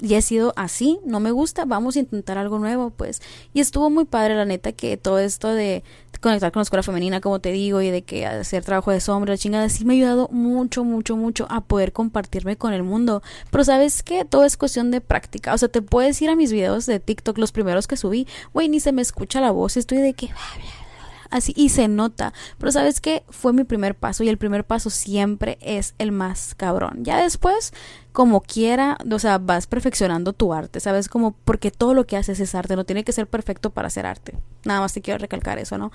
y 0.00 0.14
he 0.14 0.22
sido 0.22 0.52
así, 0.56 1.00
no 1.06 1.20
me 1.20 1.30
gusta, 1.30 1.64
vamos 1.64 1.96
a 1.96 2.00
intentar 2.00 2.36
algo 2.36 2.58
nuevo, 2.58 2.90
pues. 2.90 3.22
Y 3.54 3.60
estuvo 3.60 3.88
muy 3.88 4.04
padre, 4.04 4.34
la 4.34 4.44
neta, 4.44 4.72
que 4.72 4.98
todo 4.98 5.18
esto 5.18 5.48
de 5.48 5.84
conectar 6.20 6.52
con 6.52 6.60
la 6.60 6.64
escuela 6.64 6.82
femenina, 6.82 7.20
como 7.20 7.40
te 7.40 7.52
digo, 7.52 7.80
y 7.80 7.90
de 7.90 8.02
que 8.02 8.26
hacer 8.26 8.64
trabajo 8.64 8.90
de 8.90 9.00
sombra, 9.00 9.36
chingada, 9.36 9.68
sí 9.68 9.84
me 9.84 9.94
ha 9.94 9.96
ayudado 9.96 10.28
mucho, 10.32 10.84
mucho, 10.84 11.16
mucho 11.16 11.46
a 11.50 11.60
poder 11.62 11.92
compartirme 11.92 12.56
con 12.56 12.72
el 12.72 12.82
mundo. 12.82 13.22
Pero 13.50 13.64
sabes 13.64 14.02
que 14.02 14.24
todo 14.24 14.44
es 14.44 14.56
cuestión 14.56 14.90
de 14.90 15.00
práctica. 15.00 15.54
O 15.54 15.58
sea, 15.58 15.68
te 15.68 15.82
puedes 15.82 16.20
ir 16.22 16.30
a 16.30 16.36
mis 16.36 16.52
videos 16.52 16.86
de 16.86 17.00
TikTok, 17.00 17.38
los 17.38 17.52
primeros 17.52 17.86
que 17.86 17.96
subí, 17.96 18.26
güey, 18.52 18.68
ni 18.68 18.80
se 18.80 18.92
me 18.92 19.02
escucha 19.02 19.40
la 19.40 19.50
voz, 19.50 19.76
estoy 19.76 19.98
de 19.98 20.14
que 20.14 20.30
así 21.30 21.52
y 21.56 21.70
se 21.70 21.88
nota. 21.88 22.32
Pero 22.58 22.72
sabes 22.72 23.00
que 23.00 23.24
fue 23.28 23.52
mi 23.52 23.64
primer 23.64 23.94
paso 23.94 24.24
y 24.24 24.28
el 24.28 24.38
primer 24.38 24.64
paso 24.64 24.90
siempre 24.90 25.58
es 25.60 25.94
el 25.98 26.12
más 26.12 26.54
cabrón. 26.54 27.04
Ya 27.04 27.22
después, 27.22 27.72
como 28.12 28.40
quiera, 28.40 28.98
o 29.10 29.18
sea, 29.18 29.38
vas 29.38 29.66
perfeccionando 29.66 30.32
tu 30.32 30.52
arte, 30.52 30.80
¿sabes? 30.80 31.08
Como 31.08 31.32
porque 31.44 31.70
todo 31.70 31.94
lo 31.94 32.06
que 32.06 32.16
haces 32.16 32.40
es 32.40 32.54
arte, 32.54 32.76
no 32.76 32.84
tiene 32.84 33.04
que 33.04 33.12
ser 33.12 33.26
perfecto 33.26 33.70
para 33.70 33.88
hacer 33.88 34.06
arte. 34.06 34.34
Nada 34.64 34.80
más 34.80 34.92
te 34.92 35.00
quiero 35.00 35.18
recalcar 35.18 35.58
eso, 35.58 35.78
¿no? 35.78 35.92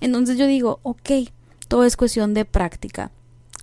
Entonces 0.00 0.38
yo 0.38 0.46
digo, 0.46 0.80
ok, 0.82 1.10
todo 1.68 1.84
es 1.84 1.96
cuestión 1.96 2.34
de 2.34 2.44
práctica. 2.44 3.10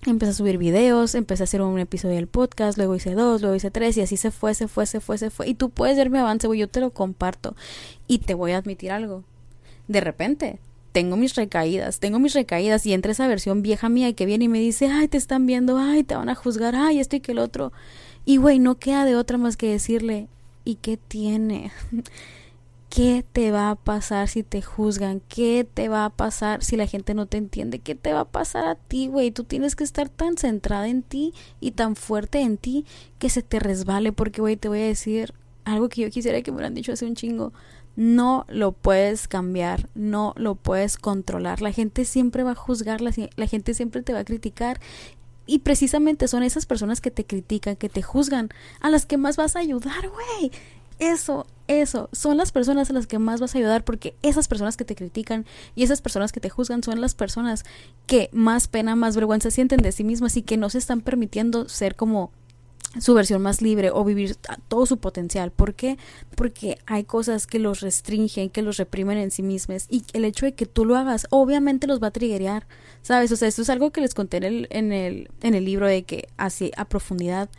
Empecé 0.06 0.32
a 0.32 0.36
subir 0.36 0.60
videos, 0.60 1.16
empecé 1.16 1.42
a 1.44 1.46
hacer 1.46 1.64
un 1.64 1.80
episodio 1.80 2.16
del 2.16 2.28
podcast, 2.28 2.78
luego 2.78 2.96
hice 2.96 3.16
dos, 3.16 3.42
luego 3.42 3.56
hice 3.56 3.72
tres 3.72 3.98
y 3.98 4.02
así 4.02 4.18
se 4.18 4.30
fue, 4.30 4.54
se 4.54 4.68
fue, 4.68 4.86
se 4.86 5.00
fue, 5.00 5.18
se 5.18 5.32
fue. 5.32 5.48
Y 5.48 5.56
tú 5.56 5.72
puedes 5.72 5.98
ver 5.98 6.12
mi 6.12 6.20
avance, 6.20 6.46
güey, 6.46 6.60
yo 6.60 6.68
te 6.68 6.80
lo 6.80 6.92
comparto. 6.92 7.56
Y 8.08 8.20
te 8.20 8.36
voy 8.36 8.52
a 8.52 8.58
admitir 8.58 8.92
algo. 8.92 9.24
De 9.88 10.02
repente, 10.02 10.60
tengo 10.96 11.18
mis 11.18 11.36
recaídas, 11.36 12.00
tengo 12.00 12.20
mis 12.20 12.34
recaídas 12.34 12.86
y 12.86 12.94
entra 12.94 13.12
esa 13.12 13.28
versión 13.28 13.62
vieja 13.62 13.90
mía 13.90 14.08
y 14.08 14.14
que 14.14 14.25
viene 14.25 14.46
y 14.46 14.48
me 14.48 14.60
dice, 14.60 14.88
ay, 14.88 15.10
te 15.10 15.18
están 15.18 15.46
viendo, 15.46 15.78
ay, 15.78 16.06
te 16.06 16.16
van 16.16 16.30
a 16.30 16.36
juzgar, 16.36 16.74
ay, 16.74 17.02
esto 17.02 17.18
y 17.18 17.20
que 17.20 17.34
el 17.34 17.40
otro. 17.40 17.74
Y 18.24 18.38
güey, 18.38 18.60
no 18.60 18.75
queda 18.75 19.04
de 19.04 19.18
otra 19.18 19.38
más 19.38 19.58
que 19.58 19.70
decirle, 19.70 20.30
¿y 20.64 20.75
qué 20.75 20.96
tiene? 20.96 21.74
¿Qué 22.90 23.25
te 23.30 23.52
va 23.52 23.72
a 23.72 23.75
pasar 23.75 24.30
si 24.30 24.42
te 24.42 24.62
juzgan? 24.62 25.22
¿Qué 25.28 25.68
te 25.74 25.90
va 25.90 26.06
a 26.06 26.12
pasar 26.12 26.64
si 26.64 26.78
la 26.78 26.88
gente 26.88 27.14
no 27.14 27.25
te 27.25 27.36
entiende? 27.36 27.80
¿Qué 27.80 27.96
te 27.96 28.14
va 28.14 28.22
a 28.22 28.32
pasar 28.32 28.66
a 28.66 28.75
ti, 28.75 29.08
güey? 29.08 29.32
Tú 29.32 29.44
tienes 29.44 29.75
que 29.75 29.84
estar 29.84 30.08
tan 30.08 30.38
centrada 30.38 30.88
en 30.88 31.04
ti 31.04 31.34
y 31.60 31.72
tan 31.72 31.98
fuerte 31.98 32.40
en 32.40 32.56
ti 32.56 32.86
que 33.20 33.30
se 33.30 33.42
te 33.42 33.60
resbale 33.60 34.14
porque, 34.14 34.40
güey, 34.40 34.56
te 34.56 34.70
voy 34.70 34.80
a 34.80 34.86
decir 34.86 35.34
algo 35.66 35.90
que 35.90 36.04
yo 36.04 36.10
quisiera 36.10 36.42
que 36.42 36.52
me 36.52 36.56
hubieran 36.56 36.74
dicho 36.74 36.94
hace 36.94 37.06
un 37.06 37.16
chingo 37.16 37.52
no 37.96 38.46
lo 38.50 38.72
puedes 38.72 39.28
cambiar, 39.28 39.90
no 39.96 40.34
lo 40.36 40.56
puedes 40.56 40.98
controlar. 40.98 41.62
La 41.62 41.72
gente 41.72 42.06
siempre 42.06 42.44
va 42.44 42.52
a 42.52 42.56
juzgar, 42.56 43.02
la, 43.02 43.12
la, 43.36 43.48
gente 43.48 43.74
siempre 43.74 44.02
te 44.02 44.14
va 44.14 44.20
a 44.20 44.25
criticar. 44.25 44.80
Y 45.48 45.60
precisamente 45.60 46.28
son 46.28 46.44
esas 46.44 46.66
personas 46.66 47.02
que 47.02 47.12
te 47.12 47.24
critican, 47.24 47.75
que 47.75 47.90
te 47.90 48.02
juzgan, 48.02 48.50
a 48.82 48.90
las 48.90 49.06
que 49.06 49.18
más 49.18 49.38
vas 49.38 49.56
a 49.56 49.60
ayudar, 49.60 50.10
güey. 50.10 50.52
Eso, 50.98 51.46
eso, 51.68 52.10
son 52.14 52.38
las 52.38 52.54
personas 52.54 52.90
a 52.90 52.94
las 52.94 53.06
que 53.06 53.20
más 53.20 53.42
vas 53.42 53.54
a 53.54 53.58
ayudar 53.58 53.84
porque 53.84 54.16
esas 54.22 54.48
personas 54.48 54.78
que 54.78 54.86
te 54.86 54.96
critican 54.96 55.46
y 55.75 55.84
esas 55.84 56.02
personas 56.02 56.32
que 56.32 56.40
te 56.40 56.50
juzgan 56.50 56.84
son 56.84 57.02
las 57.02 57.16
personas 57.16 57.66
que 58.06 58.30
más 58.32 58.70
pena, 58.70 58.96
más 58.96 59.16
vergüenza 59.16 59.52
sienten 59.52 59.82
de 59.82 59.92
sí 59.92 60.06
mismas 60.06 60.38
y 60.38 60.42
que 60.42 60.56
no 60.56 60.70
se 60.70 60.78
están 60.78 61.02
permitiendo 61.02 61.68
ser 61.68 61.96
como 61.96 62.32
su 63.00 63.14
versión 63.14 63.42
más 63.42 63.62
libre 63.62 63.92
o 63.92 64.04
vivir 64.04 64.36
todo 64.68 64.86
su 64.86 64.98
potencial. 64.98 65.52
¿Por 65.52 65.74
qué? 65.75 65.98
Porque 66.36 66.78
hay 66.86 67.04
cosas 67.04 67.48
que 67.48 67.60
los 67.60 67.82
restringen, 67.82 68.50
que 68.50 68.62
los 68.62 68.78
reprimen 68.78 69.18
en 69.18 69.32
sí 69.32 69.44
mismos 69.44 69.86
y 69.90 70.04
el 70.14 70.25
hecho 70.25 70.46
de 70.46 70.54
que 70.54 70.66
tú 70.66 70.86
lo 70.86 70.96
hagas 70.96 71.28
obviamente 71.30 71.88
los 71.88 72.02
va 72.02 72.08
a 72.08 72.12
triggerear, 72.12 72.68
¿sabes? 73.02 73.32
O 73.32 73.36
sea, 73.36 73.48
esto 73.48 73.62
es 73.62 73.70
algo 73.70 73.92
que 73.92 74.02
les 74.02 74.14
conté 74.14 74.38
en 74.38 74.44
el, 74.44 74.68
en 74.70 74.92
el, 74.92 75.30
en 75.42 75.56
el 75.56 75.66
libro 75.66 75.88
de 75.88 76.04
que 76.04 76.28
así 76.38 76.72
a 76.78 76.86
profundidad, 76.86 77.50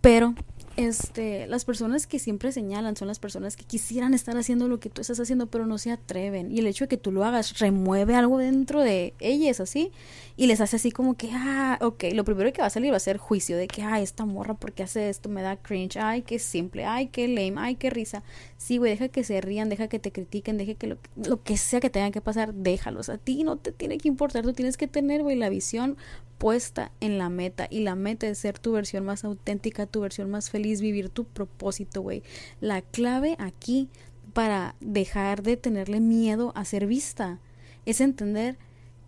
pero 0.00 0.34
este, 0.78 1.48
las 1.48 1.64
personas 1.64 2.06
que 2.06 2.20
siempre 2.20 2.52
señalan 2.52 2.94
son 2.94 3.08
las 3.08 3.18
personas 3.18 3.56
que 3.56 3.64
quisieran 3.64 4.14
estar 4.14 4.36
haciendo 4.36 4.68
lo 4.68 4.78
que 4.78 4.88
tú 4.88 5.00
estás 5.00 5.18
haciendo, 5.18 5.48
pero 5.48 5.66
no 5.66 5.76
se 5.76 5.90
atreven. 5.90 6.52
Y 6.52 6.60
el 6.60 6.68
hecho 6.68 6.84
de 6.84 6.88
que 6.88 6.96
tú 6.96 7.10
lo 7.10 7.24
hagas 7.24 7.58
remueve 7.58 8.14
algo 8.14 8.38
dentro 8.38 8.80
de 8.80 9.12
ellas, 9.18 9.58
así, 9.58 9.90
y 10.36 10.46
les 10.46 10.60
hace 10.60 10.76
así 10.76 10.92
como 10.92 11.16
que, 11.16 11.30
ah, 11.32 11.80
ok, 11.80 12.04
lo 12.14 12.24
primero 12.24 12.52
que 12.52 12.60
va 12.60 12.68
a 12.68 12.70
salir 12.70 12.92
va 12.92 12.96
a 12.96 13.00
ser 13.00 13.16
juicio 13.16 13.56
de 13.56 13.66
que, 13.66 13.82
ah, 13.82 14.00
esta 14.00 14.24
morra, 14.24 14.54
¿por 14.54 14.72
qué 14.72 14.84
hace 14.84 15.08
esto? 15.08 15.28
Me 15.28 15.42
da 15.42 15.56
cringe, 15.56 15.96
ay, 15.96 16.22
qué 16.22 16.38
simple, 16.38 16.84
ay, 16.84 17.08
qué 17.08 17.26
lame, 17.26 17.54
ay, 17.56 17.74
qué 17.74 17.90
risa. 17.90 18.22
Sí, 18.56 18.76
güey, 18.76 18.92
deja 18.92 19.08
que 19.08 19.24
se 19.24 19.40
rían, 19.40 19.68
deja 19.68 19.88
que 19.88 19.98
te 19.98 20.12
critiquen, 20.12 20.58
deja 20.58 20.74
que 20.74 20.86
lo, 20.86 20.98
lo 21.16 21.42
que 21.42 21.56
sea 21.56 21.80
que 21.80 21.90
tenga 21.90 22.12
que 22.12 22.20
pasar, 22.20 22.54
déjalos. 22.54 23.08
A 23.08 23.18
ti 23.18 23.42
no 23.42 23.56
te 23.56 23.72
tiene 23.72 23.98
que 23.98 24.06
importar, 24.06 24.44
tú 24.44 24.52
tienes 24.52 24.76
que 24.76 24.86
tener, 24.86 25.24
güey, 25.24 25.34
la 25.34 25.48
visión 25.48 25.96
puesta 26.38 26.92
en 27.00 27.18
la 27.18 27.28
meta 27.28 27.66
y 27.68 27.80
la 27.80 27.96
meta 27.96 28.28
es 28.28 28.38
ser 28.38 28.58
tu 28.58 28.72
versión 28.72 29.04
más 29.04 29.24
auténtica, 29.24 29.86
tu 29.86 30.00
versión 30.00 30.30
más 30.30 30.50
feliz, 30.50 30.67
vivir 30.76 31.08
tu 31.08 31.24
propósito, 31.24 32.02
güey. 32.02 32.22
La 32.60 32.82
clave 32.82 33.36
aquí 33.38 33.88
para 34.32 34.74
dejar 34.80 35.42
de 35.42 35.56
tenerle 35.56 36.00
miedo 36.00 36.52
a 36.54 36.64
ser 36.64 36.86
vista 36.86 37.40
es 37.86 38.00
entender 38.00 38.58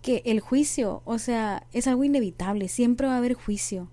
que 0.03 0.23
el 0.25 0.41
juicio, 0.41 1.03
o 1.05 1.19
sea, 1.19 1.67
es 1.73 1.87
algo 1.87 2.05
inevitable, 2.05 2.69
siempre 2.69 3.07
va 3.07 3.15
a 3.15 3.19
haber 3.19 3.35
juicio. 3.35 3.89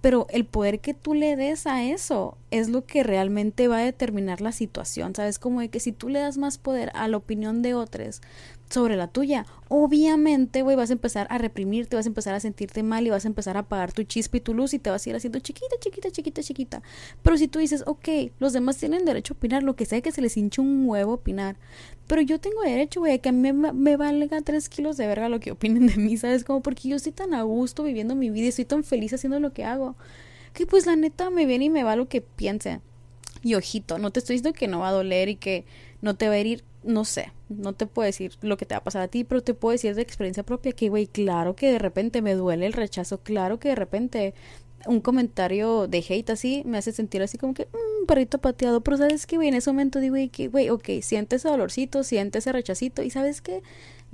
Pero 0.00 0.26
el 0.30 0.44
poder 0.44 0.80
que 0.80 0.92
tú 0.92 1.14
le 1.14 1.34
des 1.36 1.66
a 1.66 1.82
eso 1.82 2.36
es 2.50 2.68
lo 2.68 2.84
que 2.84 3.02
realmente 3.02 3.68
va 3.68 3.78
a 3.78 3.84
determinar 3.84 4.42
la 4.42 4.52
situación, 4.52 5.14
¿sabes? 5.14 5.38
Como 5.38 5.60
de 5.60 5.70
que 5.70 5.80
si 5.80 5.92
tú 5.92 6.10
le 6.10 6.18
das 6.18 6.36
más 6.36 6.58
poder 6.58 6.90
a 6.94 7.08
la 7.08 7.16
opinión 7.16 7.62
de 7.62 7.74
otros, 7.74 8.20
sobre 8.74 8.96
la 8.96 9.06
tuya. 9.06 9.46
Obviamente, 9.68 10.62
güey, 10.62 10.76
vas 10.76 10.90
a 10.90 10.94
empezar 10.94 11.28
a 11.30 11.38
reprimirte, 11.38 11.96
vas 11.96 12.06
a 12.06 12.08
empezar 12.08 12.34
a 12.34 12.40
sentirte 12.40 12.82
mal 12.82 13.06
y 13.06 13.10
vas 13.10 13.24
a 13.24 13.28
empezar 13.28 13.56
a 13.56 13.60
apagar 13.60 13.92
tu 13.92 14.02
chispa 14.02 14.36
y 14.36 14.40
tu 14.40 14.52
luz 14.52 14.74
y 14.74 14.80
te 14.80 14.90
vas 14.90 15.06
a 15.06 15.10
ir 15.10 15.16
haciendo 15.16 15.38
chiquita, 15.38 15.76
chiquita, 15.80 16.10
chiquita, 16.10 16.42
chiquita. 16.42 16.82
Pero 17.22 17.38
si 17.38 17.48
tú 17.48 17.60
dices, 17.60 17.84
ok, 17.86 18.08
los 18.40 18.52
demás 18.52 18.76
tienen 18.76 19.04
derecho 19.04 19.34
a 19.34 19.36
opinar, 19.36 19.62
lo 19.62 19.76
que 19.76 19.86
sea 19.86 20.00
que 20.00 20.12
se 20.12 20.20
les 20.20 20.36
hinche 20.36 20.60
un 20.60 20.88
huevo 20.88 21.14
opinar. 21.14 21.56
Pero 22.08 22.20
yo 22.20 22.40
tengo 22.40 22.60
derecho, 22.62 23.00
güey, 23.00 23.14
a 23.14 23.18
que 23.18 23.28
a 23.28 23.32
mí 23.32 23.52
me, 23.52 23.72
me 23.72 23.96
valga 23.96 24.40
tres 24.42 24.68
kilos 24.68 24.96
de 24.96 25.06
verga 25.06 25.28
lo 25.28 25.40
que 25.40 25.52
opinen 25.52 25.86
de 25.86 25.96
mí, 25.96 26.16
¿sabes? 26.16 26.44
Como 26.44 26.60
porque 26.60 26.88
yo 26.88 26.96
estoy 26.96 27.12
tan 27.12 27.32
a 27.32 27.42
gusto 27.42 27.84
viviendo 27.84 28.16
mi 28.16 28.28
vida 28.28 28.46
y 28.46 28.48
estoy 28.48 28.64
tan 28.64 28.82
feliz 28.82 29.12
haciendo 29.14 29.38
lo 29.38 29.52
que 29.52 29.64
hago. 29.64 29.96
Que 30.52 30.66
pues 30.66 30.84
la 30.84 30.96
neta 30.96 31.30
me 31.30 31.46
viene 31.46 31.66
y 31.66 31.70
me 31.70 31.84
va 31.84 31.96
lo 31.96 32.08
que 32.08 32.20
piense. 32.20 32.80
Y 33.42 33.54
ojito, 33.54 33.98
no 33.98 34.10
te 34.10 34.18
estoy 34.18 34.34
diciendo 34.36 34.58
que 34.58 34.68
no 34.68 34.80
va 34.80 34.88
a 34.88 34.92
doler 34.92 35.28
y 35.28 35.36
que 35.36 35.64
no 36.00 36.16
te 36.16 36.28
va 36.28 36.34
a 36.34 36.38
herir 36.38 36.64
no 36.84 37.04
sé, 37.04 37.32
no 37.56 37.72
te 37.72 37.86
puedo 37.86 38.06
decir 38.06 38.34
lo 38.42 38.56
que 38.56 38.66
te 38.66 38.74
va 38.74 38.78
a 38.78 38.84
pasar 38.84 39.02
a 39.02 39.08
ti, 39.08 39.24
pero 39.24 39.42
te 39.42 39.54
puedo 39.54 39.72
decir 39.72 39.94
de 39.94 40.02
experiencia 40.02 40.42
propia 40.42 40.72
que, 40.72 40.88
güey, 40.88 41.06
claro 41.06 41.56
que 41.56 41.70
de 41.70 41.78
repente 41.78 42.22
me 42.22 42.34
duele 42.34 42.66
el 42.66 42.72
rechazo, 42.72 43.18
claro 43.18 43.58
que 43.58 43.70
de 43.70 43.74
repente 43.74 44.34
un 44.86 45.00
comentario 45.00 45.86
de 45.88 46.04
hate 46.06 46.30
así 46.30 46.62
me 46.66 46.78
hace 46.78 46.92
sentir 46.92 47.22
así 47.22 47.38
como 47.38 47.54
que, 47.54 47.68
un 47.72 48.04
mm, 48.04 48.06
perrito 48.06 48.38
pateado, 48.38 48.82
pero 48.82 48.96
sabes 48.96 49.26
que, 49.26 49.36
güey, 49.36 49.48
en 49.48 49.54
ese 49.54 49.70
momento 49.70 50.00
digo, 50.00 50.12
güey, 50.12 50.28
que, 50.28 50.48
güey, 50.48 50.70
ok, 50.70 50.88
siente 51.02 51.36
ese 51.36 51.48
dolorcito, 51.48 52.02
siente 52.04 52.38
ese 52.38 52.52
rechacito 52.52 53.02
y 53.02 53.10
sabes 53.10 53.40
que, 53.40 53.62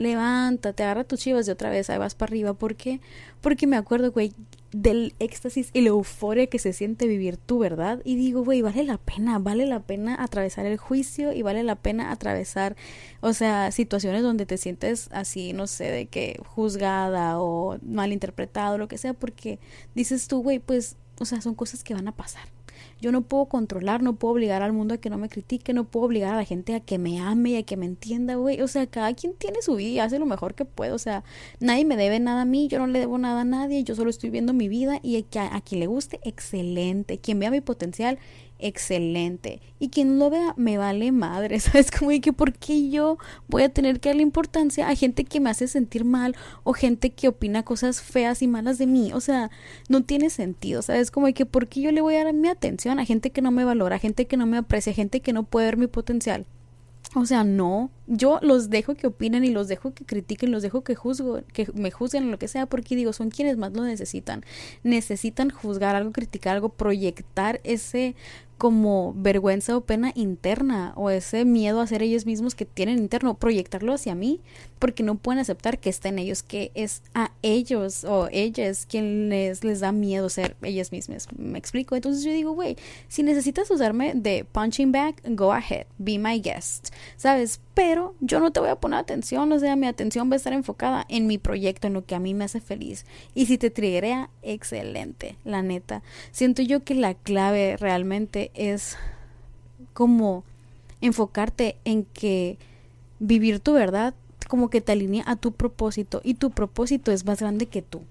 levántate, 0.01 0.83
agarra 0.83 1.05
tus 1.05 1.21
chivas 1.21 1.45
de 1.45 1.53
otra 1.53 1.69
vez, 1.69 1.91
ahí 1.91 1.99
vas 1.99 2.15
para 2.15 2.31
arriba, 2.31 2.55
¿por 2.55 2.75
qué? 2.75 3.01
Porque 3.43 3.67
me 3.67 3.77
acuerdo, 3.77 4.11
güey, 4.13 4.33
del 4.73 5.15
éxtasis 5.19 5.69
y 5.75 5.83
la 5.83 5.89
euforia 5.89 6.47
que 6.47 6.59
se 6.59 6.73
siente 6.73 7.07
vivir 7.07 7.37
tu 7.37 7.59
verdad 7.59 8.01
y 8.03 8.17
digo, 8.17 8.43
güey, 8.43 8.63
vale 8.63 8.83
la 8.85 8.97
pena, 8.97 9.39
vale 9.39 9.67
la 9.67 9.81
pena 9.81 10.17
atravesar 10.23 10.65
el 10.65 10.79
juicio 10.79 11.33
y 11.35 11.43
vale 11.43 11.63
la 11.65 11.77
pena 11.77 12.13
atravesar, 12.13 12.77
o 13.21 13.35
sea, 13.35 13.73
situaciones 13.73 14.23
donde 14.23 14.47
te 14.47 14.57
sientes 14.57 15.09
así, 15.13 15.53
no 15.53 15.67
sé, 15.67 15.91
de 15.91 16.07
que 16.07 16.41
juzgada 16.47 17.39
o 17.39 17.79
malinterpretado, 17.83 18.79
lo 18.79 18.89
que 18.89 18.97
sea, 18.97 19.13
porque 19.13 19.59
dices 19.95 20.29
tú, 20.29 20.43
güey, 20.43 20.61
pues, 20.61 20.97
o 21.19 21.27
sea, 21.27 21.43
son 21.43 21.55
cosas 21.55 21.85
que 21.85 21.93
van 21.93 22.09
a 22.09 22.17
pasar 22.17 22.49
yo 23.01 23.13
no 23.13 23.23
puedo 23.23 23.47
controlar, 23.47 24.03
no 24.03 24.17
puedo 24.17 24.35
obligar 24.35 24.63
al 24.63 24.73
mundo 24.73 24.95
a 24.95 24.99
que 24.99 25.11
no 25.11 25.19
me 25.19 25.29
critique, 25.29 25.73
no 25.73 25.85
puedo 25.85 26.07
obligar 26.07 26.35
a 26.35 26.37
la 26.37 26.45
gente 26.45 26.75
a 26.75 26.81
que 26.81 26.99
me 26.99 27.21
ame 27.21 27.51
y 27.51 27.57
a 27.57 27.63
que 27.63 27.77
me 27.77 27.87
entienda, 27.87 28.35
güey. 28.35 28.61
O 28.61 28.69
sea, 28.69 28.87
cada 28.87 29.15
quien 29.15 29.35
tiene 29.35 29.63
su 29.63 29.77
vida 29.77 29.89
y 29.89 29.99
hace 30.01 30.19
lo 30.19 30.27
mejor 30.27 30.55
que 30.55 30.65
puede. 30.65 30.93
O 30.93 30.99
sea, 30.99 31.25
nadie 31.61 31.85
me 31.85 31.97
debe 31.97 32.21
nada 32.21 32.43
a 32.43 32.45
mí, 32.45 32.69
yo 32.69 32.79
no 32.79 32.87
le 32.87 32.99
debo 32.99 33.19
nada 33.19 33.43
a 33.43 33.45
nadie, 33.45 33.83
yo 33.85 33.95
solo 33.95 34.11
estoy 34.11 34.31
viendo 34.31 34.53
mi 34.53 34.69
vida 34.69 35.01
y 35.03 35.17
a, 35.17 35.57
a 35.57 35.61
quien 35.61 35.81
le 35.81 35.87
guste, 35.87 36.21
excelente. 36.25 37.19
Quien 37.19 37.39
vea 37.39 37.51
mi 37.51 37.61
potencial, 37.61 38.19
excelente. 38.63 39.61
Y 39.79 39.89
quien 39.89 40.19
lo 40.19 40.31
vea, 40.31 40.55
me 40.57 40.79
vale 40.79 41.13
madre, 41.13 41.61
¿sabes? 41.61 41.91
Como 41.91 42.11
de 42.11 42.21
que, 42.21 42.33
¿por 42.33 42.53
qué 42.53 42.91
yo 42.91 43.19
voy 43.49 43.63
a 43.63 43.69
tener 43.69 44.01
que 44.01 44.11
darle 44.11 44.23
importancia 44.23 44.89
a 44.89 44.95
gente 44.95 45.25
que 45.25 45.41
me 45.41 45.51
hace 45.51 45.69
sentir 45.69 46.05
mal 46.05 46.37
o 46.65 46.73
gente 46.73 47.11
que 47.11 47.29
opina 47.29 47.65
cosas 47.65 48.03
feas 48.03 48.43
y 48.43 48.47
malas 48.47 48.79
de 48.79 48.87
mí? 48.87 49.13
O 49.13 49.21
sea, 49.21 49.51
no 49.89 50.03
tiene 50.03 50.31
sentido, 50.31 50.83
¿sabes? 50.83 51.11
Como 51.11 51.27
de 51.27 51.35
que, 51.35 51.47
¿por 51.47 51.69
qué 51.69 51.81
yo 51.81 51.93
le 51.93 52.01
voy 52.01 52.17
a 52.17 52.25
dar 52.25 52.35
mi 52.35 52.49
atención 52.49 52.99
a 52.99 53.05
gente 53.05 53.31
que 53.31 53.43
no 53.43 53.51
me 53.51 53.65
valora, 53.65 53.97
a 53.97 54.01
gente 54.01 54.27
que 54.27 54.37
no 54.37 54.47
me 54.47 54.59
aprecia, 54.59 54.93
a 54.93 54.97
gente 54.97 55.21
que 55.21 55.33
no 55.33 55.45
puede 55.45 55.67
ver 55.67 55.77
mi 55.77 55.87
potencial? 55.87 56.47
O 57.15 57.27
sea, 57.27 57.43
no, 57.43 57.91
yo 58.11 58.41
los 58.43 58.71
dejo 58.71 58.95
que 58.97 59.07
opinen 59.07 59.45
y 59.45 59.51
los 59.51 59.69
dejo 59.69 59.95
que 59.95 60.05
critiquen, 60.05 60.51
los 60.51 60.63
dejo 60.63 60.83
que 60.83 60.97
juzgo, 60.97 61.43
que 61.53 61.69
me 61.75 61.93
juzguen 61.93 62.33
lo 62.33 62.39
que 62.39 62.49
sea, 62.49 62.67
porque 62.67 62.97
digo, 62.97 63.13
son 63.13 63.31
quienes 63.31 63.57
más 63.57 63.73
lo 63.73 63.85
necesitan. 63.85 64.45
Necesitan 64.83 65.51
juzgar 65.51 65.95
algo, 65.95 66.11
criticar 66.11 66.57
algo, 66.57 66.71
proyectar 66.71 67.61
ese 67.63 68.17
como 68.61 69.15
vergüenza 69.17 69.75
o 69.75 69.81
pena 69.81 70.13
interna 70.15 70.93
o 70.95 71.09
ese 71.09 71.47
miedo 71.47 71.81
a 71.81 71.87
ser 71.87 72.03
ellos 72.03 72.27
mismos 72.27 72.55
que 72.55 72.67
tienen 72.67 72.99
interno, 72.99 73.33
proyectarlo 73.33 73.95
hacia 73.95 74.15
mí, 74.15 74.43
porque 74.79 75.03
no 75.03 75.15
pueden 75.15 75.41
aceptar 75.41 75.79
que 75.79 75.89
está 75.89 76.11
en 76.11 76.19
ellos, 76.19 76.43
que 76.43 76.71
es 76.75 77.03
a 77.15 77.33
ellos 77.41 78.05
o 78.05 78.29
ellas 78.31 78.85
quien 78.87 79.31
les, 79.31 79.65
les 79.65 79.81
da 79.81 79.93
miedo 79.93 80.29
ser 80.29 80.57
ellas 80.61 80.93
mismas. 80.93 81.27
¿Me 81.39 81.59
explico? 81.59 81.97
Entonces 81.97 82.23
yo 82.23 82.33
digo, 82.33 82.53
güey, 82.53 82.77
si 83.09 83.23
necesitas 83.23 83.71
usarme 83.71 84.13
de 84.15 84.45
punching 84.45 84.93
bag, 84.93 85.15
go 85.25 85.53
ahead, 85.53 85.87
be 85.97 86.19
my 86.19 86.39
guest, 86.39 86.91
¿sabes? 87.17 87.63
Pero 87.73 88.00
yo 88.21 88.41
no 88.41 88.51
te 88.51 88.61
voy 88.61 88.69
a 88.69 88.77
poner 88.77 88.99
atención, 88.99 89.53
o 89.53 89.59
sea, 89.59 89.77
mi 89.77 89.87
atención 89.87 90.31
va 90.31 90.35
a 90.35 90.37
estar 90.37 90.53
enfocada 90.53 91.07
en 91.09 91.27
mi 91.27 91.39
proyecto, 91.39 91.87
en 91.87 91.95
lo 91.95 92.05
que 92.05 92.15
a 92.15 92.21
mí 92.21 92.35
me 92.35 92.45
hace 92.45 92.61
feliz. 92.61 93.07
Y 93.35 93.47
si 93.47 93.59
te 93.59 93.71
triguea, 93.71 94.31
excelente, 94.43 95.37
la 95.45 95.63
neta. 95.63 96.03
Siento 96.33 96.63
yo 96.63 96.85
que 96.85 96.95
la 96.95 97.15
clave 97.15 97.77
realmente 97.77 98.51
es 98.55 98.97
como 99.93 100.45
enfocarte 101.01 101.77
en 101.85 102.05
que 102.05 102.59
vivir 103.19 103.61
tu 103.61 103.75
verdad 103.75 104.15
como 104.49 104.69
que 104.69 104.81
te 104.81 104.93
alinea 104.93 105.23
a 105.27 105.37
tu 105.37 105.53
propósito 105.53 106.21
y 106.25 106.35
tu 106.35 106.51
propósito 106.51 107.13
es 107.13 107.25
más 107.25 107.41
grande 107.41 107.67
que 107.67 107.83
tú. 107.83 108.03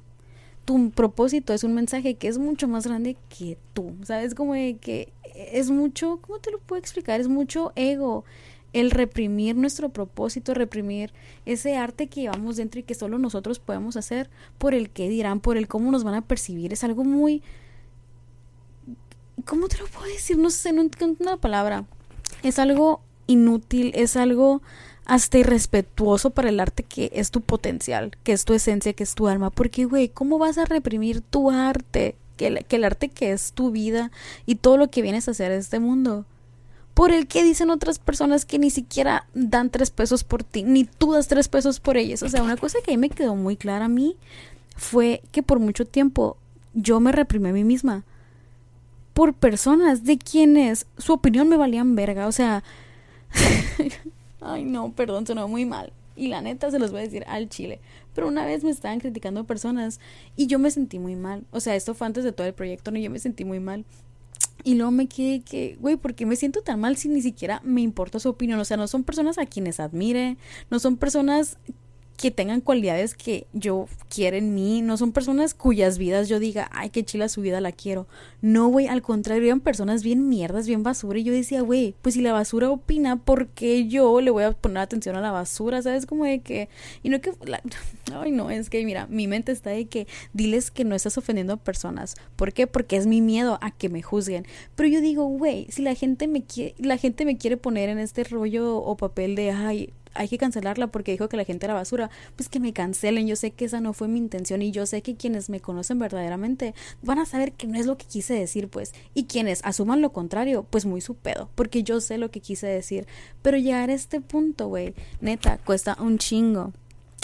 Tu 0.63 0.91
propósito 0.91 1.53
es 1.53 1.63
un 1.63 1.73
mensaje 1.73 2.15
que 2.15 2.29
es 2.29 2.37
mucho 2.37 2.67
más 2.67 2.87
grande 2.87 3.17
que 3.27 3.57
tú. 3.73 3.93
¿Sabes? 4.03 4.35
Como 4.35 4.53
que 4.53 5.11
es 5.35 5.69
mucho, 5.69 6.19
¿cómo 6.21 6.39
te 6.39 6.51
lo 6.51 6.59
puedo 6.59 6.79
explicar? 6.79 7.19
Es 7.19 7.27
mucho 7.27 7.73
ego 7.75 8.23
el 8.73 8.91
reprimir 8.91 9.55
nuestro 9.55 9.89
propósito, 9.89 10.53
reprimir 10.53 11.11
ese 11.45 11.75
arte 11.75 12.07
que 12.07 12.21
llevamos 12.21 12.57
dentro 12.57 12.79
y 12.79 12.83
que 12.83 12.95
solo 12.95 13.17
nosotros 13.17 13.59
podemos 13.59 13.97
hacer 13.97 14.29
por 14.57 14.73
el 14.73 14.89
que 14.89 15.09
dirán, 15.09 15.39
por 15.39 15.57
el 15.57 15.67
cómo 15.67 15.91
nos 15.91 16.03
van 16.03 16.15
a 16.15 16.21
percibir. 16.21 16.73
Es 16.73 16.83
algo 16.83 17.03
muy 17.03 17.41
¿Cómo 19.45 19.67
te 19.67 19.77
lo 19.77 19.87
puedo 19.87 20.05
decir? 20.07 20.37
No 20.37 20.49
sé, 20.49 20.73
no 20.73 20.81
entiendo 20.81 21.17
una 21.21 21.37
palabra. 21.37 21.85
Es 22.43 22.59
algo 22.59 23.01
inútil, 23.27 23.91
es 23.95 24.15
algo 24.15 24.61
hasta 25.05 25.37
irrespetuoso 25.37 26.29
para 26.31 26.49
el 26.49 26.59
arte 26.59 26.83
que 26.83 27.09
es 27.13 27.31
tu 27.31 27.41
potencial, 27.41 28.11
que 28.23 28.31
es 28.31 28.45
tu 28.45 28.53
esencia, 28.53 28.93
que 28.93 29.03
es 29.03 29.15
tu 29.15 29.27
alma. 29.27 29.49
Porque, 29.49 29.85
güey, 29.85 30.09
¿cómo 30.09 30.37
vas 30.37 30.57
a 30.57 30.65
reprimir 30.65 31.21
tu 31.21 31.51
arte? 31.51 32.15
Que 32.37 32.47
el, 32.69 32.83
arte 32.83 33.09
que 33.09 33.31
es 33.31 33.51
tu 33.51 33.71
vida 33.71 34.11
y 34.45 34.55
todo 34.55 34.77
lo 34.77 34.89
que 34.89 35.01
vienes 35.01 35.27
a 35.27 35.31
hacer 35.31 35.51
en 35.51 35.59
este 35.59 35.79
mundo. 35.79 36.25
Por 36.93 37.11
el 37.11 37.27
que 37.27 37.43
dicen 37.43 37.69
otras 37.69 37.97
personas 37.97 38.45
que 38.45 38.59
ni 38.59 38.69
siquiera 38.69 39.25
dan 39.33 39.69
tres 39.69 39.89
pesos 39.89 40.23
por 40.23 40.43
ti, 40.43 40.63
ni 40.63 40.83
tú 40.83 41.13
das 41.13 41.27
tres 41.27 41.47
pesos 41.47 41.79
por 41.79 41.97
ellas. 41.97 42.23
O 42.23 42.29
sea, 42.29 42.43
una 42.43 42.57
cosa 42.57 42.79
que 42.83 42.91
a 42.91 42.97
mí 42.97 42.97
me 42.97 43.09
quedó 43.09 43.35
muy 43.35 43.55
clara 43.55 43.85
a 43.85 43.89
mí 43.89 44.17
fue 44.75 45.21
que 45.31 45.43
por 45.43 45.59
mucho 45.59 45.85
tiempo 45.85 46.37
yo 46.73 46.99
me 46.99 47.11
reprimí 47.11 47.49
a 47.49 47.53
mí 47.53 47.63
misma 47.63 48.03
por 49.13 49.33
personas 49.33 50.05
de 50.05 50.17
quienes 50.17 50.85
su 50.97 51.13
opinión 51.13 51.49
me 51.49 51.57
valían 51.57 51.95
verga. 51.95 52.27
O 52.27 52.31
sea, 52.31 52.63
ay 54.41 54.63
no, 54.63 54.93
perdón, 54.93 55.27
sonó 55.27 55.47
muy 55.47 55.65
mal. 55.65 55.91
Y 56.15 56.27
la 56.27 56.41
neta 56.41 56.71
se 56.71 56.79
los 56.79 56.91
voy 56.91 57.01
a 57.01 57.03
decir 57.03 57.23
al 57.27 57.49
chile. 57.49 57.79
Pero 58.15 58.27
una 58.27 58.45
vez 58.45 58.63
me 58.63 58.69
estaban 58.69 58.99
criticando 58.99 59.45
personas 59.45 59.99
y 60.35 60.47
yo 60.47 60.59
me 60.59 60.71
sentí 60.71 60.99
muy 60.99 61.15
mal. 61.15 61.43
O 61.51 61.59
sea, 61.59 61.75
esto 61.75 61.93
fue 61.93 62.07
antes 62.07 62.23
de 62.23 62.31
todo 62.31 62.47
el 62.47 62.53
proyecto, 62.53 62.91
¿no? 62.91 62.99
Yo 62.99 63.09
me 63.09 63.19
sentí 63.19 63.45
muy 63.45 63.59
mal. 63.59 63.85
Y 64.63 64.75
luego 64.75 64.91
me 64.91 65.07
quedé 65.07 65.41
que, 65.41 65.77
güey, 65.79 65.95
¿por 65.95 66.15
qué 66.15 66.25
me 66.25 66.35
siento 66.35 66.61
tan 66.61 66.79
mal 66.79 66.97
si 66.97 67.07
ni 67.07 67.21
siquiera 67.21 67.61
me 67.63 67.81
importa 67.81 68.19
su 68.19 68.29
opinión? 68.29 68.59
O 68.59 68.65
sea, 68.65 68.77
no 68.77 68.87
son 68.87 69.03
personas 69.03 69.37
a 69.37 69.45
quienes 69.45 69.79
admire, 69.79 70.37
no 70.69 70.79
son 70.79 70.97
personas 70.97 71.57
que 72.19 72.31
tengan 72.31 72.59
cualidades 72.59 73.15
que 73.15 73.47
yo 73.53 73.87
quiero 74.09 74.35
en 74.35 74.53
mí, 74.53 74.81
no 74.81 74.97
son 74.97 75.13
personas 75.13 75.53
cuyas 75.53 75.97
vidas 75.97 76.27
yo 76.27 76.37
diga, 76.37 76.69
ay, 76.73 76.89
qué 76.89 77.05
chila 77.05 77.29
su 77.29 77.39
vida 77.39 77.61
la 77.61 77.71
quiero. 77.71 78.07
No, 78.41 78.67
güey, 78.67 78.87
al 78.87 79.01
contrario, 79.01 79.45
eran 79.45 79.61
personas 79.61 80.03
bien 80.03 80.27
mierdas, 80.27 80.67
bien 80.67 80.83
basura. 80.83 81.17
Y 81.19 81.23
yo 81.23 81.31
decía, 81.31 81.61
güey, 81.61 81.95
pues 82.01 82.15
si 82.15 82.21
la 82.21 82.33
basura 82.33 82.71
opina, 82.71 83.15
¿por 83.15 83.47
qué 83.47 83.87
yo 83.87 84.19
le 84.19 84.31
voy 84.31 84.43
a 84.43 84.51
poner 84.51 84.79
atención 84.79 85.15
a 85.15 85.21
la 85.21 85.31
basura? 85.31 85.81
¿Sabes? 85.81 86.05
Como 86.05 86.25
de 86.25 86.41
que. 86.41 86.67
Y 87.03 87.09
no 87.09 87.21
que. 87.21 87.31
ay, 88.13 88.31
no, 88.31 88.51
es 88.51 88.69
que, 88.69 88.83
mira, 88.83 89.07
mi 89.07 89.27
mente 89.27 89.53
está 89.53 89.69
de 89.69 89.85
que 89.85 90.05
diles 90.33 90.71
que 90.71 90.83
no 90.83 90.95
estás 90.95 91.17
ofendiendo 91.17 91.53
a 91.53 91.57
personas. 91.57 92.15
¿Por 92.35 92.51
qué? 92.51 92.67
Porque 92.67 92.97
es 92.97 93.07
mi 93.07 93.21
miedo 93.21 93.59
a 93.61 93.71
que 93.71 93.87
me 93.87 94.01
juzguen. 94.01 94.45
Pero 94.75 94.89
yo 94.89 94.99
digo, 94.99 95.23
güey, 95.23 95.67
si 95.69 95.83
la 95.83 95.95
gente 95.95 96.27
me 96.27 96.43
quiere, 96.43 96.75
la 96.79 96.97
gente 96.97 97.23
me 97.23 97.37
quiere 97.37 97.55
poner 97.55 97.87
en 97.87 97.99
este 97.99 98.25
rollo 98.25 98.75
o 98.75 98.97
papel 98.97 99.35
de, 99.35 99.51
ay, 99.51 99.93
hay 100.13 100.27
que 100.27 100.37
cancelarla 100.37 100.87
porque 100.87 101.11
dijo 101.11 101.29
que 101.29 101.37
la 101.37 101.45
gente 101.45 101.65
era 101.65 101.73
basura, 101.73 102.09
pues 102.35 102.49
que 102.49 102.59
me 102.59 102.73
cancelen. 102.73 103.27
Yo 103.27 103.35
sé 103.35 103.51
que 103.51 103.65
esa 103.65 103.81
no 103.81 103.93
fue 103.93 104.07
mi 104.07 104.19
intención 104.19 104.61
y 104.61 104.71
yo 104.71 104.85
sé 104.85 105.01
que 105.01 105.15
quienes 105.15 105.49
me 105.49 105.59
conocen 105.59 105.99
verdaderamente 105.99 106.73
van 107.01 107.19
a 107.19 107.25
saber 107.25 107.53
que 107.53 107.67
no 107.67 107.77
es 107.79 107.85
lo 107.85 107.97
que 107.97 108.05
quise 108.05 108.33
decir, 108.33 108.67
pues. 108.67 108.93
Y 109.13 109.25
quienes 109.25 109.61
asuman 109.63 110.01
lo 110.01 110.11
contrario, 110.11 110.65
pues 110.69 110.85
muy 110.85 111.01
su 111.01 111.15
pedo, 111.15 111.49
porque 111.55 111.83
yo 111.83 112.01
sé 112.01 112.17
lo 112.17 112.31
que 112.31 112.41
quise 112.41 112.67
decir. 112.67 113.07
Pero 113.41 113.57
llegar 113.57 113.89
a 113.89 113.93
este 113.93 114.21
punto, 114.21 114.67
güey, 114.67 114.93
neta, 115.21 115.57
cuesta 115.59 115.97
un 115.99 116.17
chingo 116.17 116.73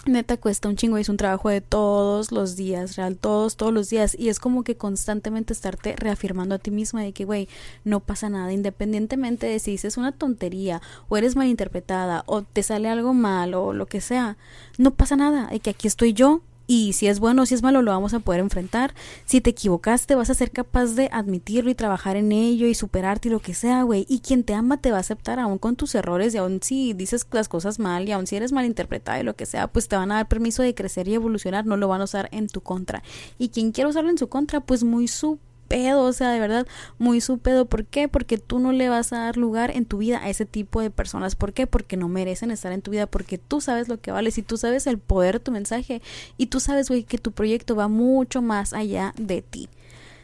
neta 0.06 0.38
cuesta 0.38 0.70
un 0.70 0.76
chingo 0.76 0.98
es 0.98 1.10
un 1.10 1.18
trabajo 1.18 1.50
de 1.50 1.62
todos 1.62 2.32
los 2.32 2.56
días, 2.56 2.96
real, 2.96 3.18
todos, 3.18 3.56
todos 3.56 3.74
los 3.74 3.90
días. 3.90 4.16
Y 4.18 4.30
es 4.30 4.40
como 4.40 4.64
que 4.64 4.78
constantemente 4.78 5.54
estarte 5.54 5.96
reafirmando 5.96 6.56
a 6.56 6.60
ti 6.60 6.72
misma 6.72 7.02
de 7.02 7.14
que, 7.14 7.26
güey, 7.26 7.48
no 7.84 8.00
pasa 8.00 8.30
nada, 8.30 8.54
independientemente 8.54 9.48
de 9.48 9.60
si 9.60 9.72
dices 9.72 9.98
una 9.98 10.12
tontería 10.12 10.82
o 11.10 11.18
eres 11.18 11.36
malinterpretada 11.36 12.24
o 12.28 12.44
te 12.44 12.64
sale 12.64 12.90
algo 12.90 13.14
mal 13.14 13.54
o 13.54 13.74
lo 13.74 13.88
que 13.88 14.02
sea, 14.02 14.38
no 14.78 14.92
pasa 14.92 15.16
nada, 15.16 15.48
de 15.48 15.60
que 15.60 15.72
aquí 15.72 15.88
estoy 15.88 16.14
yo 16.14 16.42
y 16.68 16.94
si 16.94 17.08
es 17.08 17.20
bueno 17.20 17.44
o 17.44 17.46
si 17.46 17.54
es 17.54 17.64
malo 17.64 17.82
lo 17.82 17.92
vamos 17.92 18.14
a 18.14 18.20
poder 18.20 18.40
enfrentar. 18.40 18.94
Si 19.26 19.42
te 19.42 19.52
equivocaste 19.52 20.16
vas 20.16 20.30
a 20.30 20.34
ser 20.34 20.52
capaz 20.52 20.96
de 20.96 21.10
admitirlo 21.12 21.70
y 21.70 21.76
trabajar 21.76 22.16
en 22.16 22.32
ello 22.32 22.68
y 22.68 22.76
superarte 22.76 23.30
y 23.30 23.32
lo 23.32 23.40
que 23.40 23.54
sea, 23.54 23.84
güey. 23.84 24.06
Y 24.10 24.20
quien 24.20 24.44
te 24.44 24.54
ama 24.54 24.78
te 24.78 24.92
va 24.92 24.98
a 24.98 25.02
aceptar 25.02 25.40
aún 25.40 25.58
con 25.58 25.76
tus 25.76 25.96
errores 25.96 26.34
y 26.34 26.38
aún 26.38 26.60
si 26.62 26.94
dices 26.94 27.28
las 27.32 27.50
cosas 27.50 27.80
mal 27.80 28.08
y 28.08 28.12
aún 28.12 28.28
si 28.28 28.36
eres 28.36 28.52
malinterpretada 28.52 29.20
y 29.20 29.24
lo 29.24 29.36
que 29.36 29.46
sea, 29.46 29.68
pues 29.68 29.88
te 29.88 29.96
van 29.96 30.12
a 30.12 30.16
dar 30.16 30.28
permiso 30.28 30.64
de 30.64 30.76
crecer 30.76 31.08
y 31.08 31.14
evolucionar, 31.14 31.66
no 31.66 31.78
lo 31.78 31.88
van 31.88 32.02
a 32.02 32.06
usar 32.06 32.30
en 32.32 32.48
tu 32.48 32.62
contra. 32.62 33.04
Y 33.38 33.50
quien 33.50 33.72
quiera 33.72 33.90
usarlo 33.90 34.10
en 34.10 34.18
su 34.18 34.28
contra, 34.30 34.62
pues 34.62 34.84
muy 34.84 35.08
su 35.08 35.40
pedo, 35.68 36.04
o 36.04 36.14
sea, 36.14 36.32
de 36.32 36.40
verdad, 36.40 36.68
muy 36.98 37.22
su 37.22 37.38
pedo. 37.38 37.66
¿Por 37.66 37.86
qué? 37.86 38.08
Porque 38.08 38.38
tú 38.38 38.60
no 38.60 38.72
le 38.72 38.90
vas 38.90 39.14
a 39.14 39.20
dar 39.20 39.38
lugar 39.38 39.72
en 39.72 39.86
tu 39.86 39.98
vida 39.98 40.20
a 40.24 40.30
ese 40.30 40.46
tipo 40.46 40.82
de 40.82 40.90
personas. 40.90 41.36
¿Por 41.36 41.54
qué? 41.54 41.68
Porque 41.68 41.98
no 41.98 42.08
merecen 42.08 42.52
estar 42.52 42.72
en 42.72 42.82
tu 42.82 42.92
vida, 42.92 43.08
porque 43.08 43.38
tú 43.38 43.62
sabes 43.62 43.88
lo 43.88 44.00
que 44.00 44.12
vales 44.12 44.38
y 44.38 44.42
tú 44.42 44.58
sabes 44.58 44.88
el 44.88 44.98
poder 44.98 45.36
de 45.36 45.40
tu 45.40 45.52
mensaje 45.52 46.02
y 46.38 46.48
tú 46.48 46.60
sabes, 46.60 46.90
güey, 46.90 47.04
que 47.04 47.18
tu 47.18 47.32
proyecto 47.32 47.76
va 47.76 47.88
mucho 47.88 48.42
más 48.42 48.74
allá 48.74 49.14
de 49.18 49.42
ti. 49.42 49.70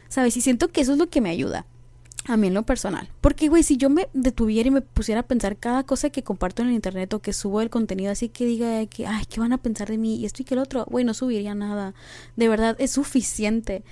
¿Sabes? 0.08 0.36
Y 0.36 0.40
siento 0.40 0.68
que 0.68 0.82
eso 0.82 0.92
es 0.92 0.98
lo 0.98 1.08
que 1.08 1.20
me 1.20 1.30
ayuda. 1.30 1.66
A 2.26 2.36
mí 2.36 2.46
en 2.46 2.54
lo 2.54 2.62
personal. 2.62 3.08
Porque, 3.20 3.48
güey, 3.48 3.64
si 3.64 3.76
yo 3.76 3.90
me 3.90 4.08
detuviera 4.12 4.68
y 4.68 4.70
me 4.70 4.80
pusiera 4.80 5.22
a 5.22 5.26
pensar 5.26 5.56
cada 5.56 5.82
cosa 5.82 6.10
que 6.10 6.22
comparto 6.22 6.62
en 6.62 6.68
el 6.68 6.74
internet 6.74 7.12
o 7.14 7.18
que 7.18 7.32
subo 7.32 7.60
el 7.60 7.68
contenido 7.68 8.12
así 8.12 8.28
que 8.28 8.44
diga 8.44 8.86
que, 8.86 9.08
ay, 9.08 9.24
¿qué 9.28 9.40
van 9.40 9.52
a 9.52 9.58
pensar 9.58 9.88
de 9.88 9.98
mí? 9.98 10.16
Y 10.16 10.24
esto 10.24 10.42
y 10.42 10.44
que 10.44 10.54
el 10.54 10.60
otro, 10.60 10.84
güey, 10.88 11.04
no 11.04 11.14
subiría 11.14 11.56
nada. 11.56 11.94
De 12.36 12.48
verdad, 12.48 12.76
es 12.78 12.92
suficiente 12.92 13.82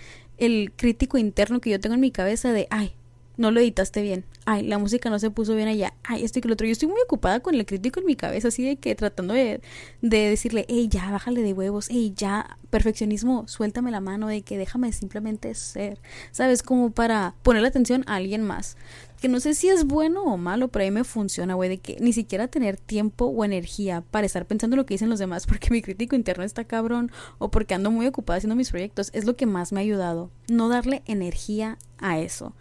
el 0.40 0.72
crítico 0.74 1.18
interno 1.18 1.61
que 1.61 1.70
yo 1.70 1.79
tengo 1.79 1.94
en 1.94 2.00
mi 2.00 2.11
cabeza 2.11 2.53
de, 2.53 2.66
ay, 2.70 2.94
no 3.37 3.50
lo 3.50 3.61
editaste 3.61 4.03
bien, 4.03 4.24
ay, 4.44 4.66
la 4.66 4.76
música 4.76 5.09
no 5.09 5.18
se 5.18 5.31
puso 5.31 5.55
bien 5.55 5.68
allá, 5.68 5.94
ay, 6.03 6.24
esto 6.24 6.38
y 6.38 6.42
que 6.42 6.48
lo 6.48 6.55
otro. 6.55 6.66
Yo 6.66 6.72
estoy 6.72 6.88
muy 6.88 7.00
ocupada 7.03 7.40
con 7.40 7.55
el 7.55 7.64
crítico 7.64 8.00
en 8.00 8.07
mi 8.07 8.14
cabeza, 8.14 8.48
así 8.48 8.62
de 8.62 8.76
que 8.76 8.94
tratando 8.94 9.33
de, 9.33 9.62
de 10.03 10.29
decirle, 10.29 10.66
hey, 10.68 10.88
ya, 10.90 11.11
bájale 11.11 11.42
de 11.42 11.55
huevos, 11.55 11.88
hey, 11.90 12.12
ya, 12.14 12.59
perfeccionismo, 12.68 13.48
suéltame 13.48 13.90
la 13.90 14.00
mano, 14.00 14.29
de 14.29 14.42
que 14.42 14.59
déjame 14.59 14.92
simplemente 14.92 15.55
ser, 15.55 15.98
¿sabes? 16.33 16.62
Como 16.62 16.90
para 16.90 17.35
poner 17.42 17.62
la 17.62 17.68
atención 17.68 18.05
a 18.07 18.16
alguien 18.16 18.42
más 18.42 18.76
que 19.20 19.28
no 19.28 19.38
sé 19.38 19.54
si 19.54 19.68
es 19.68 19.85
bueno 19.85 20.24
o 20.24 20.37
malo, 20.38 20.68
pero 20.68 20.85
a 20.85 20.88
mí 20.88 20.90
me 20.90 21.04
funciona, 21.04 21.54
güey, 21.54 21.68
de 21.68 21.78
que 21.78 21.96
ni 22.00 22.12
siquiera 22.12 22.48
tener 22.48 22.78
tiempo 22.78 23.26
o 23.26 23.44
energía 23.44 24.02
para 24.11 24.26
estar 24.26 24.46
pensando 24.46 24.76
lo 24.76 24.87
que 24.87 24.94
dicen 24.94 25.11
los 25.11 25.18
demás 25.18 25.46
porque 25.48 25.70
mi 25.70 25.83
crítico 25.83 26.16
interno 26.16 26.42
está 26.42 26.64
cabrón 26.64 27.12
o 27.38 27.50
porque 27.50 27.74
ando 27.74 27.90
muy 27.90 28.06
ocupada 28.06 28.38
haciendo 28.38 28.56
mis 28.56 28.70
proyectos, 28.70 29.11
es 29.12 29.26
lo 29.26 29.37
que 29.37 29.46
más 29.46 29.72
me 29.72 29.80
ha 29.80 29.83
ayudado, 29.83 30.30
no 30.48 30.68
darle 30.68 31.02
energía 31.06 31.78
a 31.98 32.18
eso. 32.18 32.54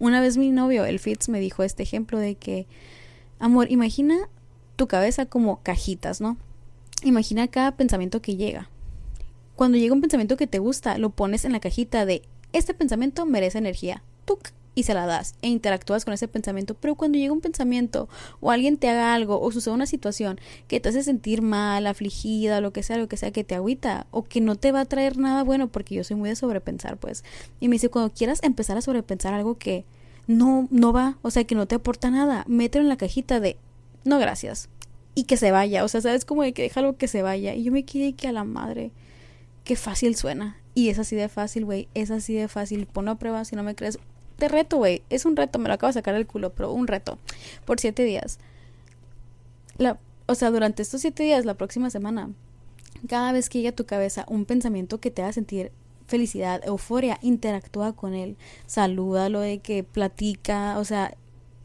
Una 0.00 0.20
vez 0.20 0.36
mi 0.36 0.50
novio, 0.50 0.84
el 0.84 1.00
Fitz, 1.00 1.28
me 1.28 1.40
dijo 1.40 1.62
este 1.62 1.82
ejemplo 1.82 2.18
de 2.18 2.36
que, 2.36 2.66
amor, 3.38 3.70
imagina 3.70 4.28
tu 4.76 4.86
cabeza 4.86 5.26
como 5.26 5.62
cajitas, 5.62 6.20
¿no? 6.20 6.36
Imagina 7.02 7.48
cada 7.48 7.76
pensamiento 7.76 8.22
que 8.22 8.36
llega. 8.36 8.68
Cuando 9.56 9.78
llega 9.78 9.94
un 9.94 10.00
pensamiento 10.00 10.36
que 10.36 10.46
te 10.46 10.58
gusta, 10.58 10.98
lo 10.98 11.10
pones 11.10 11.44
en 11.44 11.52
la 11.52 11.60
cajita 11.60 12.06
de, 12.06 12.22
este 12.52 12.74
pensamiento 12.74 13.26
merece 13.26 13.58
energía. 13.58 14.02
Tuc, 14.24 14.50
y 14.74 14.84
se 14.84 14.94
la 14.94 15.06
das 15.06 15.34
e 15.42 15.48
interactúas 15.48 16.04
con 16.04 16.14
ese 16.14 16.28
pensamiento, 16.28 16.74
pero 16.74 16.94
cuando 16.94 17.18
llega 17.18 17.32
un 17.32 17.40
pensamiento 17.40 18.08
o 18.40 18.50
alguien 18.50 18.76
te 18.76 18.88
haga 18.88 19.14
algo 19.14 19.40
o 19.40 19.52
sucede 19.52 19.74
una 19.74 19.86
situación 19.86 20.40
que 20.68 20.80
te 20.80 20.88
hace 20.88 21.02
sentir 21.02 21.42
mal, 21.42 21.86
afligida, 21.86 22.60
lo 22.60 22.72
que 22.72 22.82
sea, 22.82 22.98
lo 22.98 23.08
que 23.08 23.16
sea, 23.16 23.30
que 23.30 23.44
te 23.44 23.54
agüita 23.54 24.06
o 24.10 24.24
que 24.24 24.40
no 24.40 24.56
te 24.56 24.72
va 24.72 24.80
a 24.80 24.84
traer 24.84 25.18
nada 25.18 25.44
bueno, 25.44 25.68
porque 25.68 25.94
yo 25.94 26.04
soy 26.04 26.16
muy 26.16 26.28
de 26.28 26.36
sobrepensar, 26.36 26.96
pues. 26.96 27.24
Y 27.60 27.68
me 27.68 27.74
dice, 27.74 27.88
cuando 27.88 28.12
quieras 28.12 28.40
empezar 28.42 28.76
a 28.76 28.82
sobrepensar 28.82 29.34
algo 29.34 29.58
que 29.58 29.84
no, 30.26 30.68
no 30.70 30.92
va, 30.92 31.18
o 31.22 31.30
sea, 31.30 31.44
que 31.44 31.54
no 31.54 31.66
te 31.66 31.76
aporta 31.76 32.10
nada, 32.10 32.44
mételo 32.48 32.84
en 32.84 32.88
la 32.88 32.96
cajita 32.96 33.40
de 33.40 33.56
no 34.04 34.18
gracias. 34.18 34.68
y 35.16 35.24
que 35.24 35.36
se 35.36 35.52
vaya. 35.52 35.84
O 35.84 35.88
sea, 35.88 36.00
sabes 36.00 36.24
como 36.24 36.42
de 36.42 36.52
que 36.52 36.62
déjalo 36.62 36.96
que 36.96 37.08
se 37.08 37.22
vaya. 37.22 37.54
Y 37.54 37.64
yo 37.64 37.72
me 37.72 37.84
quedé 37.84 38.14
que 38.14 38.26
a 38.28 38.32
la 38.32 38.44
madre, 38.44 38.90
qué 39.62 39.76
fácil 39.76 40.16
suena. 40.16 40.58
Y 40.74 40.88
es 40.88 40.98
así 40.98 41.14
de 41.14 41.28
fácil, 41.28 41.64
güey, 41.64 41.88
es 41.94 42.10
así 42.10 42.34
de 42.34 42.48
fácil. 42.48 42.86
Ponlo 42.86 43.12
a 43.12 43.18
prueba 43.18 43.44
si 43.44 43.54
no 43.54 43.62
me 43.62 43.76
crees. 43.76 43.98
Te 44.36 44.48
reto, 44.48 44.78
güey, 44.78 45.02
es 45.10 45.24
un 45.24 45.36
reto, 45.36 45.58
me 45.58 45.68
lo 45.68 45.74
acabo 45.74 45.88
de 45.88 45.94
sacar 45.94 46.14
del 46.14 46.26
culo, 46.26 46.52
pero 46.52 46.72
un 46.72 46.86
reto. 46.86 47.18
Por 47.64 47.80
siete 47.80 48.04
días. 48.04 48.38
La, 49.78 49.98
o 50.26 50.34
sea, 50.34 50.50
durante 50.50 50.82
estos 50.82 51.00
siete 51.00 51.22
días, 51.22 51.44
la 51.44 51.54
próxima 51.54 51.90
semana, 51.90 52.30
cada 53.08 53.32
vez 53.32 53.48
que 53.48 53.58
llegue 53.58 53.68
a 53.68 53.76
tu 53.76 53.86
cabeza 53.86 54.24
un 54.28 54.44
pensamiento 54.44 54.98
que 54.98 55.10
te 55.10 55.22
haga 55.22 55.32
sentir 55.32 55.72
felicidad, 56.06 56.62
euforia, 56.64 57.18
interactúa 57.22 57.94
con 57.94 58.14
él, 58.14 58.36
salúdalo 58.66 59.40
de 59.40 59.58
que 59.58 59.84
platica, 59.84 60.78
o 60.78 60.84
sea, 60.84 61.16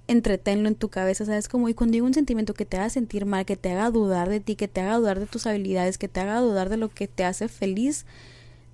entretenlo 0.07 0.67
en 0.67 0.75
tu 0.75 0.89
cabeza, 0.89 1.25
¿sabes? 1.25 1.47
Como, 1.47 1.69
y 1.69 1.73
cuando 1.73 1.93
llega 1.93 2.05
un 2.05 2.13
sentimiento 2.13 2.53
que 2.53 2.65
te 2.65 2.77
haga 2.77 2.89
sentir 2.89 3.25
mal, 3.25 3.45
que 3.45 3.57
te 3.57 3.71
haga 3.71 3.91
dudar 3.91 4.29
de 4.29 4.39
ti, 4.39 4.55
que 4.55 4.67
te 4.67 4.81
haga 4.81 4.97
dudar 4.97 5.19
de 5.19 5.27
tus 5.27 5.45
habilidades, 5.45 5.97
que 5.97 6.07
te 6.07 6.19
haga 6.19 6.39
dudar 6.39 6.69
de 6.69 6.77
lo 6.77 6.89
que 6.89 7.07
te 7.07 7.23
hace 7.25 7.47
feliz, 7.47 8.05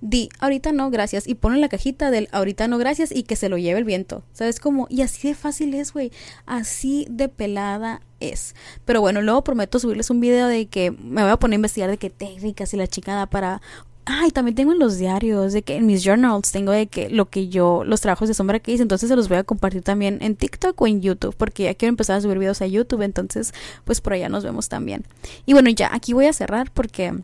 di, 0.00 0.28
ahorita 0.40 0.72
no, 0.72 0.90
gracias, 0.90 1.26
y 1.26 1.34
pon 1.34 1.54
en 1.54 1.60
la 1.60 1.68
cajita 1.68 2.10
del 2.10 2.28
ahorita 2.32 2.68
no, 2.68 2.78
gracias, 2.78 3.12
y 3.12 3.22
que 3.22 3.36
se 3.36 3.48
lo 3.48 3.58
lleve 3.58 3.78
el 3.78 3.84
viento, 3.84 4.22
¿sabes? 4.32 4.60
Como, 4.60 4.86
y 4.90 5.02
así 5.02 5.28
de 5.28 5.34
fácil 5.34 5.74
es, 5.74 5.92
güey, 5.92 6.12
así 6.46 7.06
de 7.10 7.28
pelada 7.28 8.00
es. 8.20 8.54
Pero 8.84 9.00
bueno, 9.00 9.22
luego 9.22 9.44
prometo 9.44 9.78
subirles 9.78 10.10
un 10.10 10.20
video 10.20 10.46
de 10.46 10.66
que 10.66 10.90
me 10.90 11.22
voy 11.22 11.30
a 11.30 11.36
poner 11.38 11.54
a 11.54 11.56
investigar 11.56 11.90
de 11.90 11.98
qué 11.98 12.10
técnicas 12.10 12.72
y 12.74 12.76
la 12.76 12.86
chingada 12.86 13.26
para 13.26 13.60
Ay, 14.08 14.30
también 14.30 14.54
tengo 14.54 14.72
en 14.72 14.78
los 14.78 14.98
diarios, 14.98 15.52
de 15.52 15.62
que 15.62 15.74
en 15.74 15.84
mis 15.84 16.04
journals 16.04 16.52
tengo 16.52 16.70
de 16.70 16.86
que 16.86 17.10
lo 17.10 17.28
que 17.28 17.48
yo, 17.48 17.82
los 17.84 18.00
trabajos 18.00 18.28
de 18.28 18.34
sombra 18.34 18.60
que 18.60 18.70
hice, 18.70 18.82
entonces 18.82 19.08
se 19.08 19.16
los 19.16 19.28
voy 19.28 19.38
a 19.38 19.42
compartir 19.42 19.82
también 19.82 20.18
en 20.20 20.36
TikTok 20.36 20.80
o 20.80 20.86
en 20.86 21.02
YouTube, 21.02 21.34
porque 21.36 21.64
ya 21.64 21.74
quiero 21.74 21.90
empezar 21.90 22.16
a 22.16 22.20
subir 22.20 22.38
videos 22.38 22.62
a 22.62 22.68
YouTube, 22.68 23.02
entonces 23.02 23.52
pues 23.84 24.00
por 24.00 24.12
allá 24.12 24.28
nos 24.28 24.44
vemos 24.44 24.68
también. 24.68 25.04
Y 25.44 25.54
bueno, 25.54 25.70
ya 25.70 25.92
aquí 25.92 26.12
voy 26.12 26.26
a 26.26 26.32
cerrar 26.32 26.70
porque 26.70 27.14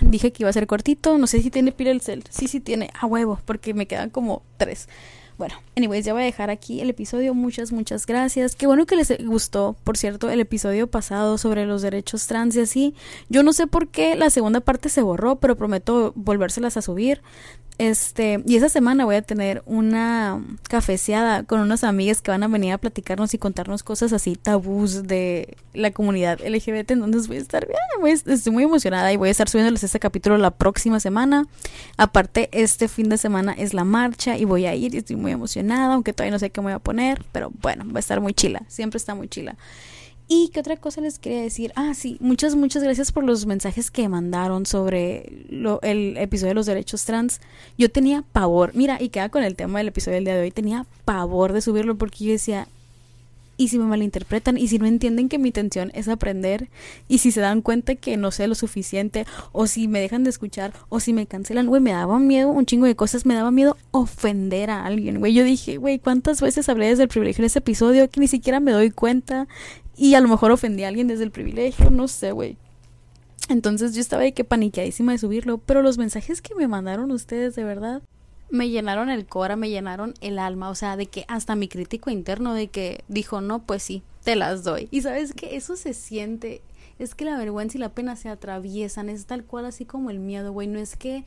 dije 0.00 0.32
que 0.32 0.42
iba 0.42 0.50
a 0.50 0.52
ser 0.52 0.66
cortito, 0.66 1.18
no 1.18 1.26
sé 1.26 1.42
si 1.42 1.50
tiene 1.50 1.72
pila 1.72 1.90
el 1.90 2.00
cel, 2.00 2.24
sí, 2.30 2.48
sí 2.48 2.60
tiene, 2.60 2.90
a 2.98 3.06
huevo, 3.06 3.40
porque 3.44 3.74
me 3.74 3.86
quedan 3.86 4.10
como 4.10 4.42
tres. 4.56 4.88
Bueno, 5.38 5.54
anyways, 5.76 6.04
ya 6.04 6.12
voy 6.14 6.22
a 6.22 6.24
dejar 6.24 6.50
aquí 6.50 6.80
el 6.80 6.90
episodio. 6.90 7.32
Muchas, 7.32 7.70
muchas 7.70 8.06
gracias. 8.06 8.56
Qué 8.56 8.66
bueno 8.66 8.86
que 8.86 8.96
les 8.96 9.24
gustó, 9.24 9.76
por 9.84 9.96
cierto, 9.96 10.28
el 10.30 10.40
episodio 10.40 10.88
pasado 10.88 11.38
sobre 11.38 11.64
los 11.64 11.80
derechos 11.80 12.26
trans 12.26 12.56
y 12.56 12.60
así. 12.60 12.94
Yo 13.28 13.44
no 13.44 13.52
sé 13.52 13.68
por 13.68 13.86
qué 13.86 14.16
la 14.16 14.30
segunda 14.30 14.58
parte 14.58 14.88
se 14.88 15.00
borró, 15.00 15.36
pero 15.36 15.56
prometo 15.56 16.12
volvérselas 16.16 16.76
a 16.76 16.82
subir. 16.82 17.22
Este, 17.78 18.42
y 18.44 18.56
esa 18.56 18.68
semana 18.68 19.04
voy 19.04 19.14
a 19.14 19.22
tener 19.22 19.62
una 19.64 20.42
cafeceada 20.68 21.44
con 21.44 21.60
unas 21.60 21.84
amigas 21.84 22.20
que 22.20 22.32
van 22.32 22.42
a 22.42 22.48
venir 22.48 22.72
a 22.72 22.78
platicarnos 22.78 23.34
y 23.34 23.38
contarnos 23.38 23.84
cosas 23.84 24.12
así, 24.12 24.34
tabús 24.34 25.04
de 25.04 25.56
la 25.74 25.92
comunidad 25.92 26.40
LGBT. 26.40 26.90
Entonces 26.90 27.28
voy 27.28 27.36
a 27.36 27.40
estar 27.40 27.68
bien, 27.68 28.20
estoy 28.26 28.52
muy 28.52 28.64
emocionada 28.64 29.12
y 29.12 29.16
voy 29.16 29.28
a 29.28 29.30
estar 29.30 29.48
subiéndoles 29.48 29.84
este 29.84 30.00
capítulo 30.00 30.38
la 30.38 30.50
próxima 30.50 30.98
semana. 30.98 31.46
Aparte, 31.96 32.48
este 32.50 32.88
fin 32.88 33.08
de 33.08 33.16
semana 33.16 33.52
es 33.52 33.74
la 33.74 33.84
marcha 33.84 34.36
y 34.36 34.44
voy 34.44 34.66
a 34.66 34.74
ir 34.74 34.96
y 34.96 34.98
estoy 34.98 35.14
muy 35.14 35.30
emocionada, 35.30 35.94
aunque 35.94 36.12
todavía 36.12 36.32
no 36.32 36.40
sé 36.40 36.50
qué 36.50 36.60
me 36.60 36.66
voy 36.66 36.74
a 36.74 36.78
poner, 36.80 37.24
pero 37.30 37.52
bueno, 37.62 37.84
va 37.86 37.98
a 37.98 38.00
estar 38.00 38.20
muy 38.20 38.34
chila, 38.34 38.62
siempre 38.66 38.96
está 38.96 39.14
muy 39.14 39.28
chila. 39.28 39.56
Y 40.30 40.50
qué 40.52 40.60
otra 40.60 40.76
cosa 40.76 41.00
les 41.00 41.18
quería 41.18 41.40
decir. 41.40 41.72
Ah, 41.74 41.94
sí, 41.94 42.18
muchas, 42.20 42.54
muchas 42.54 42.82
gracias 42.82 43.12
por 43.12 43.24
los 43.24 43.46
mensajes 43.46 43.90
que 43.90 44.10
mandaron 44.10 44.66
sobre 44.66 45.46
lo, 45.48 45.80
el 45.80 46.18
episodio 46.18 46.50
de 46.50 46.54
los 46.54 46.66
derechos 46.66 47.06
trans. 47.06 47.40
Yo 47.78 47.90
tenía 47.90 48.22
pavor, 48.32 48.72
mira, 48.74 49.00
y 49.00 49.08
queda 49.08 49.30
con 49.30 49.42
el 49.42 49.56
tema 49.56 49.78
del 49.78 49.88
episodio 49.88 50.16
del 50.16 50.26
día 50.26 50.34
de 50.34 50.42
hoy, 50.42 50.50
tenía 50.50 50.84
pavor 51.06 51.54
de 51.54 51.62
subirlo 51.62 51.96
porque 51.96 52.26
yo 52.26 52.32
decía, 52.32 52.68
y 53.58 53.68
si 53.68 53.78
me 53.78 53.86
malinterpretan 53.86 54.56
y 54.56 54.68
si 54.68 54.78
no 54.78 54.86
entienden 54.86 55.28
que 55.28 55.38
mi 55.38 55.48
intención 55.48 55.90
es 55.92 56.08
aprender 56.08 56.68
y 57.08 57.18
si 57.18 57.32
se 57.32 57.40
dan 57.40 57.60
cuenta 57.60 57.96
que 57.96 58.16
no 58.16 58.30
sé 58.30 58.46
lo 58.46 58.54
suficiente 58.54 59.26
o 59.52 59.66
si 59.66 59.88
me 59.88 60.00
dejan 60.00 60.24
de 60.24 60.30
escuchar 60.30 60.72
o 60.88 61.00
si 61.00 61.12
me 61.12 61.26
cancelan, 61.26 61.66
güey, 61.66 61.82
me 61.82 61.90
daba 61.90 62.18
miedo 62.20 62.50
un 62.50 62.66
chingo 62.66 62.86
de 62.86 62.94
cosas, 62.94 63.26
me 63.26 63.34
daba 63.34 63.50
miedo 63.50 63.76
ofender 63.90 64.70
a 64.70 64.86
alguien, 64.86 65.18
güey. 65.18 65.34
Yo 65.34 65.42
dije, 65.42 65.76
güey, 65.76 65.98
¿cuántas 65.98 66.40
veces 66.40 66.68
hablé 66.68 66.86
desde 66.86 67.02
el 67.02 67.08
privilegio 67.08 67.42
en 67.42 67.46
ese 67.46 67.58
episodio 67.58 68.08
que 68.08 68.20
ni 68.20 68.28
siquiera 68.28 68.60
me 68.60 68.70
doy 68.70 68.90
cuenta 68.90 69.48
y 69.98 70.14
a 70.14 70.20
lo 70.20 70.28
mejor 70.28 70.52
ofendí 70.52 70.84
a 70.84 70.88
alguien 70.88 71.08
desde 71.08 71.24
el 71.24 71.30
privilegio, 71.30 71.90
no 71.90 72.08
sé, 72.08 72.32
güey. 72.32 72.56
Entonces 73.48 73.94
yo 73.94 74.00
estaba 74.00 74.22
de 74.22 74.32
que 74.32 74.44
paniqueadísima 74.44 75.12
de 75.12 75.18
subirlo, 75.18 75.58
pero 75.58 75.82
los 75.82 75.98
mensajes 75.98 76.40
que 76.40 76.54
me 76.54 76.68
mandaron 76.68 77.10
ustedes 77.10 77.56
de 77.56 77.64
verdad 77.64 78.02
me 78.50 78.68
llenaron 78.70 79.10
el 79.10 79.26
cora, 79.26 79.56
me 79.56 79.68
llenaron 79.68 80.14
el 80.20 80.38
alma, 80.38 80.70
o 80.70 80.74
sea, 80.74 80.96
de 80.96 81.06
que 81.06 81.24
hasta 81.28 81.54
mi 81.54 81.68
crítico 81.68 82.10
interno 82.10 82.54
de 82.54 82.68
que 82.68 83.04
dijo, 83.08 83.40
no, 83.40 83.60
pues 83.60 83.82
sí, 83.82 84.02
te 84.24 84.36
las 84.36 84.64
doy. 84.64 84.88
Y 84.90 85.02
sabes 85.02 85.34
que 85.34 85.56
eso 85.56 85.76
se 85.76 85.92
siente, 85.92 86.62
es 86.98 87.14
que 87.14 87.24
la 87.24 87.36
vergüenza 87.36 87.76
y 87.76 87.80
la 87.80 87.90
pena 87.90 88.16
se 88.16 88.28
atraviesan, 88.28 89.08
es 89.08 89.26
tal 89.26 89.44
cual 89.44 89.66
así 89.66 89.84
como 89.84 90.10
el 90.10 90.18
miedo, 90.18 90.52
güey, 90.52 90.66
no 90.66 90.78
es 90.78 90.96
que 90.96 91.24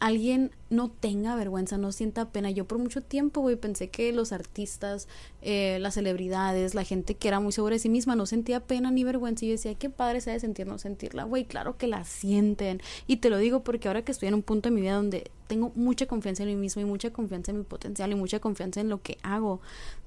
alguien 0.00 0.50
no 0.70 0.90
tenga 0.90 1.34
vergüenza, 1.34 1.78
no 1.78 1.92
sienta 1.92 2.30
pena. 2.30 2.50
Yo 2.50 2.66
por 2.66 2.78
mucho 2.78 3.02
tiempo, 3.02 3.40
güey, 3.40 3.56
pensé 3.56 3.88
que 3.88 4.12
los 4.12 4.32
artistas, 4.32 5.08
eh, 5.42 5.78
las 5.80 5.94
celebridades, 5.94 6.74
la 6.74 6.84
gente 6.84 7.14
que 7.14 7.28
era 7.28 7.40
muy 7.40 7.52
segura 7.52 7.74
de 7.74 7.78
sí 7.78 7.88
misma 7.88 8.16
no 8.16 8.26
sentía 8.26 8.60
pena 8.60 8.90
ni 8.90 9.04
vergüenza. 9.04 9.44
Y 9.44 9.48
yo 9.48 9.52
decía, 9.52 9.74
qué 9.74 9.90
padre 9.90 10.20
sea 10.20 10.34
de 10.34 10.40
sentir, 10.40 10.66
no 10.66 10.78
sentirla. 10.78 11.24
Güey, 11.24 11.44
claro 11.44 11.76
que 11.76 11.86
la 11.86 12.04
sienten. 12.04 12.80
Y 13.06 13.16
te 13.16 13.30
lo 13.30 13.38
digo 13.38 13.64
porque 13.64 13.88
ahora 13.88 14.02
que 14.02 14.12
estoy 14.12 14.28
en 14.28 14.34
un 14.34 14.42
punto 14.42 14.68
de 14.68 14.74
mi 14.74 14.82
vida 14.82 14.94
donde 14.94 15.30
tengo 15.48 15.72
mucha 15.74 16.06
confianza 16.06 16.44
en 16.44 16.50
mí 16.50 16.56
mismo 16.56 16.80
y 16.82 16.84
mucha 16.84 17.10
confianza 17.10 17.50
en 17.50 17.58
mi 17.58 17.64
potencial 17.64 18.12
y 18.12 18.14
mucha 18.14 18.38
confianza 18.38 18.80
en 18.80 18.88
lo 18.88 19.02
que 19.02 19.18
hago, 19.22 19.60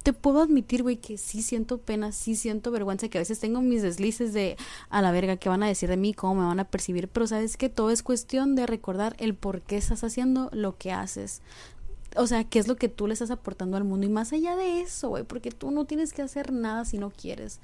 te 0.04 0.13
puedo 0.13 0.41
admitir, 0.41 0.84
güey, 0.84 0.97
que 0.97 1.17
sí 1.17 1.41
siento 1.41 1.80
pena, 1.80 2.12
sí 2.12 2.36
siento 2.36 2.71
vergüenza, 2.71 3.10
que 3.10 3.17
a 3.17 3.21
veces 3.21 3.39
tengo 3.39 3.62
mis 3.62 3.82
deslices 3.82 4.34
de 4.34 4.56
a 4.89 5.02
la 5.02 5.12
verga, 5.12 5.38
qué 5.38 5.50
van 5.50 5.63
a 5.63 5.67
decir 5.67 5.89
de 5.89 5.97
mí, 5.97 6.13
cómo 6.13 6.41
me 6.41 6.47
van 6.47 6.60
a 6.60 6.65
percibir, 6.65 7.08
pero 7.08 7.28
sabes 7.28 7.58
que 7.58 7.69
todo 7.69 7.91
es 7.91 8.04
cuestión 8.04 8.56
de 8.56 8.65
recordar 8.65 9.15
el 9.19 9.36
por 9.36 9.62
qué 9.62 9.78
estás 9.78 10.04
haciendo 10.04 10.50
lo 10.51 10.77
que 10.77 10.91
haces. 10.91 11.41
O 12.15 12.27
sea, 12.27 12.43
qué 12.43 12.59
es 12.59 12.67
lo 12.67 12.75
que 12.75 12.89
tú 12.89 13.07
le 13.07 13.13
estás 13.13 13.31
aportando 13.31 13.77
al 13.77 13.83
mundo 13.83 14.05
y 14.05 14.09
más 14.09 14.33
allá 14.33 14.55
de 14.55 14.81
eso, 14.81 15.09
güey, 15.09 15.23
porque 15.23 15.51
tú 15.51 15.71
no 15.71 15.85
tienes 15.85 16.13
que 16.13 16.21
hacer 16.21 16.51
nada 16.51 16.85
si 16.85 16.97
no 16.97 17.09
quieres. 17.09 17.59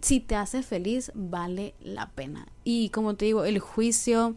Si 0.00 0.20
te 0.20 0.36
hace 0.36 0.62
feliz, 0.62 1.12
vale 1.14 1.74
la 1.80 2.10
pena. 2.10 2.46
Y 2.64 2.90
como 2.90 3.14
te 3.14 3.26
digo, 3.26 3.44
el 3.44 3.58
juicio, 3.58 4.36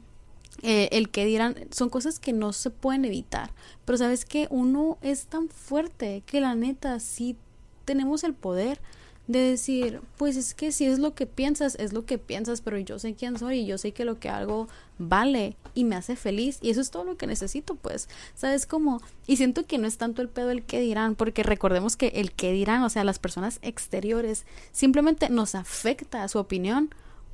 eh, 0.61 0.89
el 0.91 1.09
que 1.09 1.25
dirán, 1.25 1.55
son 1.71 1.89
cosas 1.89 2.19
que 2.19 2.33
no 2.33 2.53
se 2.53 2.69
pueden 2.69 3.05
evitar. 3.05 3.51
Pero 3.85 3.97
sabes 3.97 4.25
que 4.25 4.47
uno 4.49 4.97
es 5.01 5.27
tan 5.27 5.49
fuerte 5.49 6.23
que 6.25 6.41
la 6.41 6.55
neta 6.55 6.99
sí 6.99 7.37
tenemos 7.85 8.23
el 8.23 8.33
poder 8.33 8.79
de 9.27 9.39
decir, 9.39 10.01
pues 10.17 10.35
es 10.35 10.53
que 10.53 10.71
si 10.71 10.85
es 10.85 10.99
lo 10.99 11.15
que 11.15 11.25
piensas, 11.25 11.75
es 11.79 11.93
lo 11.93 12.05
que 12.05 12.17
piensas, 12.17 12.61
pero 12.61 12.77
yo 12.77 12.99
sé 12.99 13.15
quién 13.15 13.37
soy 13.37 13.59
y 13.59 13.65
yo 13.65 13.77
sé 13.77 13.93
que 13.93 14.03
lo 14.03 14.19
que 14.19 14.29
hago 14.29 14.67
vale 14.97 15.55
y 15.73 15.85
me 15.85 15.95
hace 15.95 16.15
feliz 16.15 16.59
y 16.61 16.69
eso 16.69 16.81
es 16.81 16.91
todo 16.91 17.05
lo 17.05 17.15
que 17.15 17.25
necesito, 17.25 17.75
pues, 17.75 18.09
¿sabes 18.35 18.65
cómo? 18.65 19.01
Y 19.25 19.37
siento 19.37 19.65
que 19.65 19.77
no 19.77 19.87
es 19.87 19.97
tanto 19.97 20.21
el 20.21 20.29
pedo 20.29 20.51
el 20.51 20.63
que 20.63 20.81
dirán, 20.81 21.15
porque 21.15 21.43
recordemos 21.43 21.95
que 21.95 22.07
el 22.07 22.33
que 22.33 22.51
dirán, 22.51 22.83
o 22.83 22.89
sea, 22.89 23.03
las 23.05 23.19
personas 23.19 23.59
exteriores, 23.61 24.45
simplemente 24.71 25.29
nos 25.29 25.55
afecta 25.55 26.27
su 26.27 26.39
opinión 26.39 26.89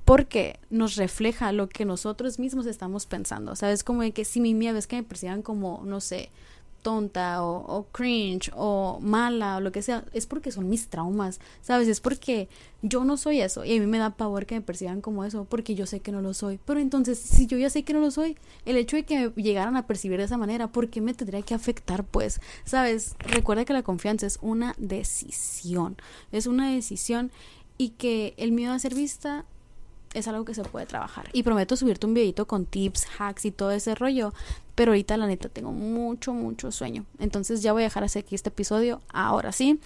porque 0.05 0.59
nos 0.69 0.95
refleja 0.95 1.51
lo 1.51 1.69
que 1.69 1.85
nosotros 1.85 2.39
mismos 2.39 2.65
estamos 2.65 3.05
pensando, 3.05 3.55
¿sabes? 3.55 3.83
Como 3.83 4.01
de 4.01 4.11
que 4.11 4.25
si 4.25 4.41
mi 4.41 4.53
miedo 4.53 4.77
es 4.77 4.87
que 4.87 4.95
me 4.95 5.03
perciban 5.03 5.41
como, 5.41 5.83
no 5.85 6.01
sé, 6.01 6.29
tonta 6.81 7.43
o, 7.43 7.87
cringe 7.91 8.51
o 8.55 8.99
mala 9.01 9.57
o 9.57 9.61
lo 9.61 9.71
que 9.71 9.81
sea, 9.81 10.05
es 10.13 10.25
porque 10.25 10.51
son 10.51 10.69
mis 10.69 10.87
traumas, 10.87 11.39
¿sabes? 11.61 11.87
Es 11.87 11.99
porque 11.99 12.49
yo 12.81 13.03
no 13.03 13.17
soy 13.17 13.41
eso 13.41 13.65
y 13.65 13.77
a 13.77 13.79
mí 13.79 13.85
me 13.85 13.97
da 13.97 14.11
pavor 14.11 14.45
que 14.45 14.55
me 14.55 14.61
perciban 14.61 15.01
como 15.01 15.25
eso 15.25 15.45
porque 15.45 15.75
yo 15.75 15.85
sé 15.85 15.99
que 15.99 16.11
no 16.11 16.21
lo 16.21 16.33
soy. 16.33 16.59
Pero 16.65 16.79
entonces, 16.79 17.19
si 17.19 17.45
yo 17.47 17.57
ya 17.57 17.69
sé 17.69 17.83
que 17.83 17.93
no 17.93 17.99
lo 17.99 18.11
soy, 18.11 18.37
el 18.65 18.77
hecho 18.77 18.95
de 18.95 19.03
que 19.03 19.31
me 19.35 19.43
llegaran 19.43 19.75
a 19.75 19.87
percibir 19.87 20.17
de 20.17 20.25
esa 20.25 20.37
manera, 20.37 20.71
¿por 20.71 20.89
qué 20.89 21.01
me 21.01 21.13
tendría 21.13 21.41
que 21.41 21.53
afectar? 21.53 22.03
Pues, 22.03 22.41
¿sabes? 22.65 23.15
Recuerda 23.19 23.65
que 23.65 23.73
la 23.73 23.83
confianza 23.83 24.25
es 24.25 24.39
una 24.41 24.75
decisión, 24.77 25.97
es 26.31 26.47
una 26.47 26.71
decisión 26.71 27.31
y 27.77 27.89
que 27.89 28.33
el 28.37 28.51
miedo 28.51 28.73
a 28.73 28.79
ser 28.79 28.93
vista 28.93 29.45
es 30.13 30.27
algo 30.27 30.45
que 30.45 30.53
se 30.53 30.63
puede 30.63 30.85
trabajar. 30.85 31.29
Y 31.33 31.43
prometo 31.43 31.75
subirte 31.75 32.07
un 32.07 32.13
videito 32.13 32.47
con 32.47 32.65
tips, 32.65 33.07
hacks 33.17 33.45
y 33.45 33.51
todo 33.51 33.71
ese 33.71 33.95
rollo. 33.95 34.33
Pero 34.75 34.91
ahorita 34.91 35.17
la 35.17 35.27
neta 35.27 35.49
tengo 35.49 35.71
mucho, 35.71 36.33
mucho 36.33 36.71
sueño. 36.71 37.05
Entonces 37.19 37.61
ya 37.61 37.73
voy 37.73 37.83
a 37.83 37.85
dejar 37.85 38.03
así 38.03 38.19
aquí 38.19 38.35
este 38.35 38.49
episodio. 38.49 39.01
Ahora 39.09 39.51
sí. 39.51 39.79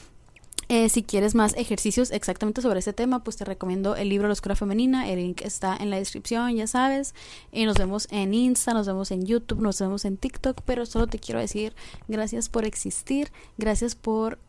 Eh, 0.70 0.88
si 0.88 1.04
quieres 1.04 1.36
más 1.36 1.56
ejercicios 1.58 2.10
exactamente 2.12 2.62
sobre 2.62 2.80
ese 2.80 2.94
tema, 2.94 3.24
pues 3.24 3.36
te 3.36 3.44
recomiendo 3.44 3.98
el 3.98 4.08
libro 4.08 4.28
La 4.28 4.34
Oscura 4.34 4.56
Femenina. 4.56 5.10
El 5.10 5.20
link 5.20 5.42
está 5.42 5.76
en 5.76 5.90
la 5.90 5.98
descripción, 5.98 6.56
ya 6.56 6.68
sabes. 6.68 7.14
Y 7.52 7.66
nos 7.66 7.78
vemos 7.78 8.08
en 8.12 8.34
Insta, 8.34 8.74
nos 8.74 8.88
vemos 8.88 9.12
en 9.12 9.26
YouTube, 9.26 9.60
nos 9.60 9.80
vemos 9.80 10.06
en 10.06 10.18
TikTok. 10.18 10.62
Pero 10.66 10.86
solo 10.86 11.08
te 11.08 11.20
quiero 11.20 11.40
decir 11.40 11.74
gracias 12.08 12.48
por 12.48 12.66
existir, 12.66 13.32
gracias 13.58 13.96
por 13.96 14.40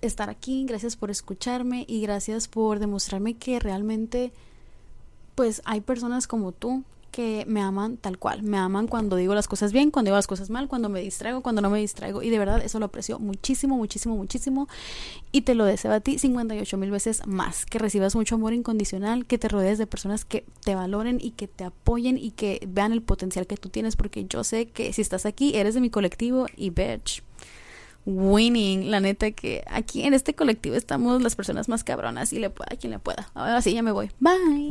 estar 0.00 0.30
aquí, 0.30 0.64
gracias 0.66 0.96
por 0.96 1.10
escucharme 1.10 1.84
y 1.88 2.00
gracias 2.00 2.48
por 2.48 2.78
demostrarme 2.78 3.36
que 3.36 3.58
realmente 3.58 4.32
pues 5.36 5.62
hay 5.64 5.80
personas 5.80 6.26
como 6.26 6.50
tú 6.50 6.82
que 7.16 7.44
me 7.48 7.62
aman 7.62 7.96
tal 7.96 8.18
cual. 8.18 8.42
Me 8.42 8.58
aman 8.58 8.88
cuando 8.88 9.16
digo 9.16 9.34
las 9.34 9.48
cosas 9.48 9.72
bien, 9.72 9.90
cuando 9.90 10.10
digo 10.10 10.16
las 10.16 10.26
cosas 10.26 10.50
mal, 10.50 10.68
cuando 10.68 10.90
me 10.90 11.00
distraigo, 11.00 11.40
cuando 11.40 11.62
no 11.62 11.70
me 11.70 11.78
distraigo. 11.78 12.22
Y 12.22 12.28
de 12.28 12.38
verdad 12.38 12.60
eso 12.62 12.78
lo 12.78 12.84
aprecio 12.84 13.18
muchísimo, 13.18 13.76
muchísimo, 13.76 14.16
muchísimo. 14.16 14.68
Y 15.32 15.40
te 15.40 15.54
lo 15.54 15.64
deseo 15.64 15.92
a 15.92 16.00
ti 16.00 16.18
58 16.18 16.76
mil 16.76 16.90
veces 16.90 17.26
más. 17.26 17.64
Que 17.64 17.78
recibas 17.78 18.14
mucho 18.14 18.34
amor 18.34 18.52
incondicional, 18.52 19.24
que 19.24 19.38
te 19.38 19.48
rodees 19.48 19.78
de 19.78 19.86
personas 19.86 20.26
que 20.26 20.44
te 20.62 20.74
valoren 20.74 21.18
y 21.18 21.30
que 21.30 21.48
te 21.48 21.64
apoyen 21.64 22.18
y 22.18 22.32
que 22.32 22.60
vean 22.68 22.92
el 22.92 23.00
potencial 23.00 23.46
que 23.46 23.56
tú 23.56 23.70
tienes. 23.70 23.96
Porque 23.96 24.26
yo 24.26 24.44
sé 24.44 24.66
que 24.66 24.92
si 24.92 25.00
estás 25.00 25.24
aquí, 25.24 25.56
eres 25.56 25.72
de 25.72 25.80
mi 25.80 25.88
colectivo 25.88 26.46
y 26.54 26.68
bitch 26.68 27.22
winning. 28.04 28.90
La 28.90 29.00
neta 29.00 29.30
que 29.30 29.64
aquí 29.70 30.02
en 30.02 30.12
este 30.12 30.34
colectivo 30.34 30.76
estamos 30.76 31.22
las 31.22 31.34
personas 31.34 31.70
más 31.70 31.82
cabronas 31.82 32.34
y 32.34 32.40
le 32.40 32.50
pueda 32.50 32.76
quien 32.76 32.90
le 32.92 32.98
pueda. 32.98 33.30
Ahora 33.32 33.62
sí, 33.62 33.72
ya 33.72 33.82
me 33.82 33.92
voy. 33.92 34.10
Bye. 34.20 34.70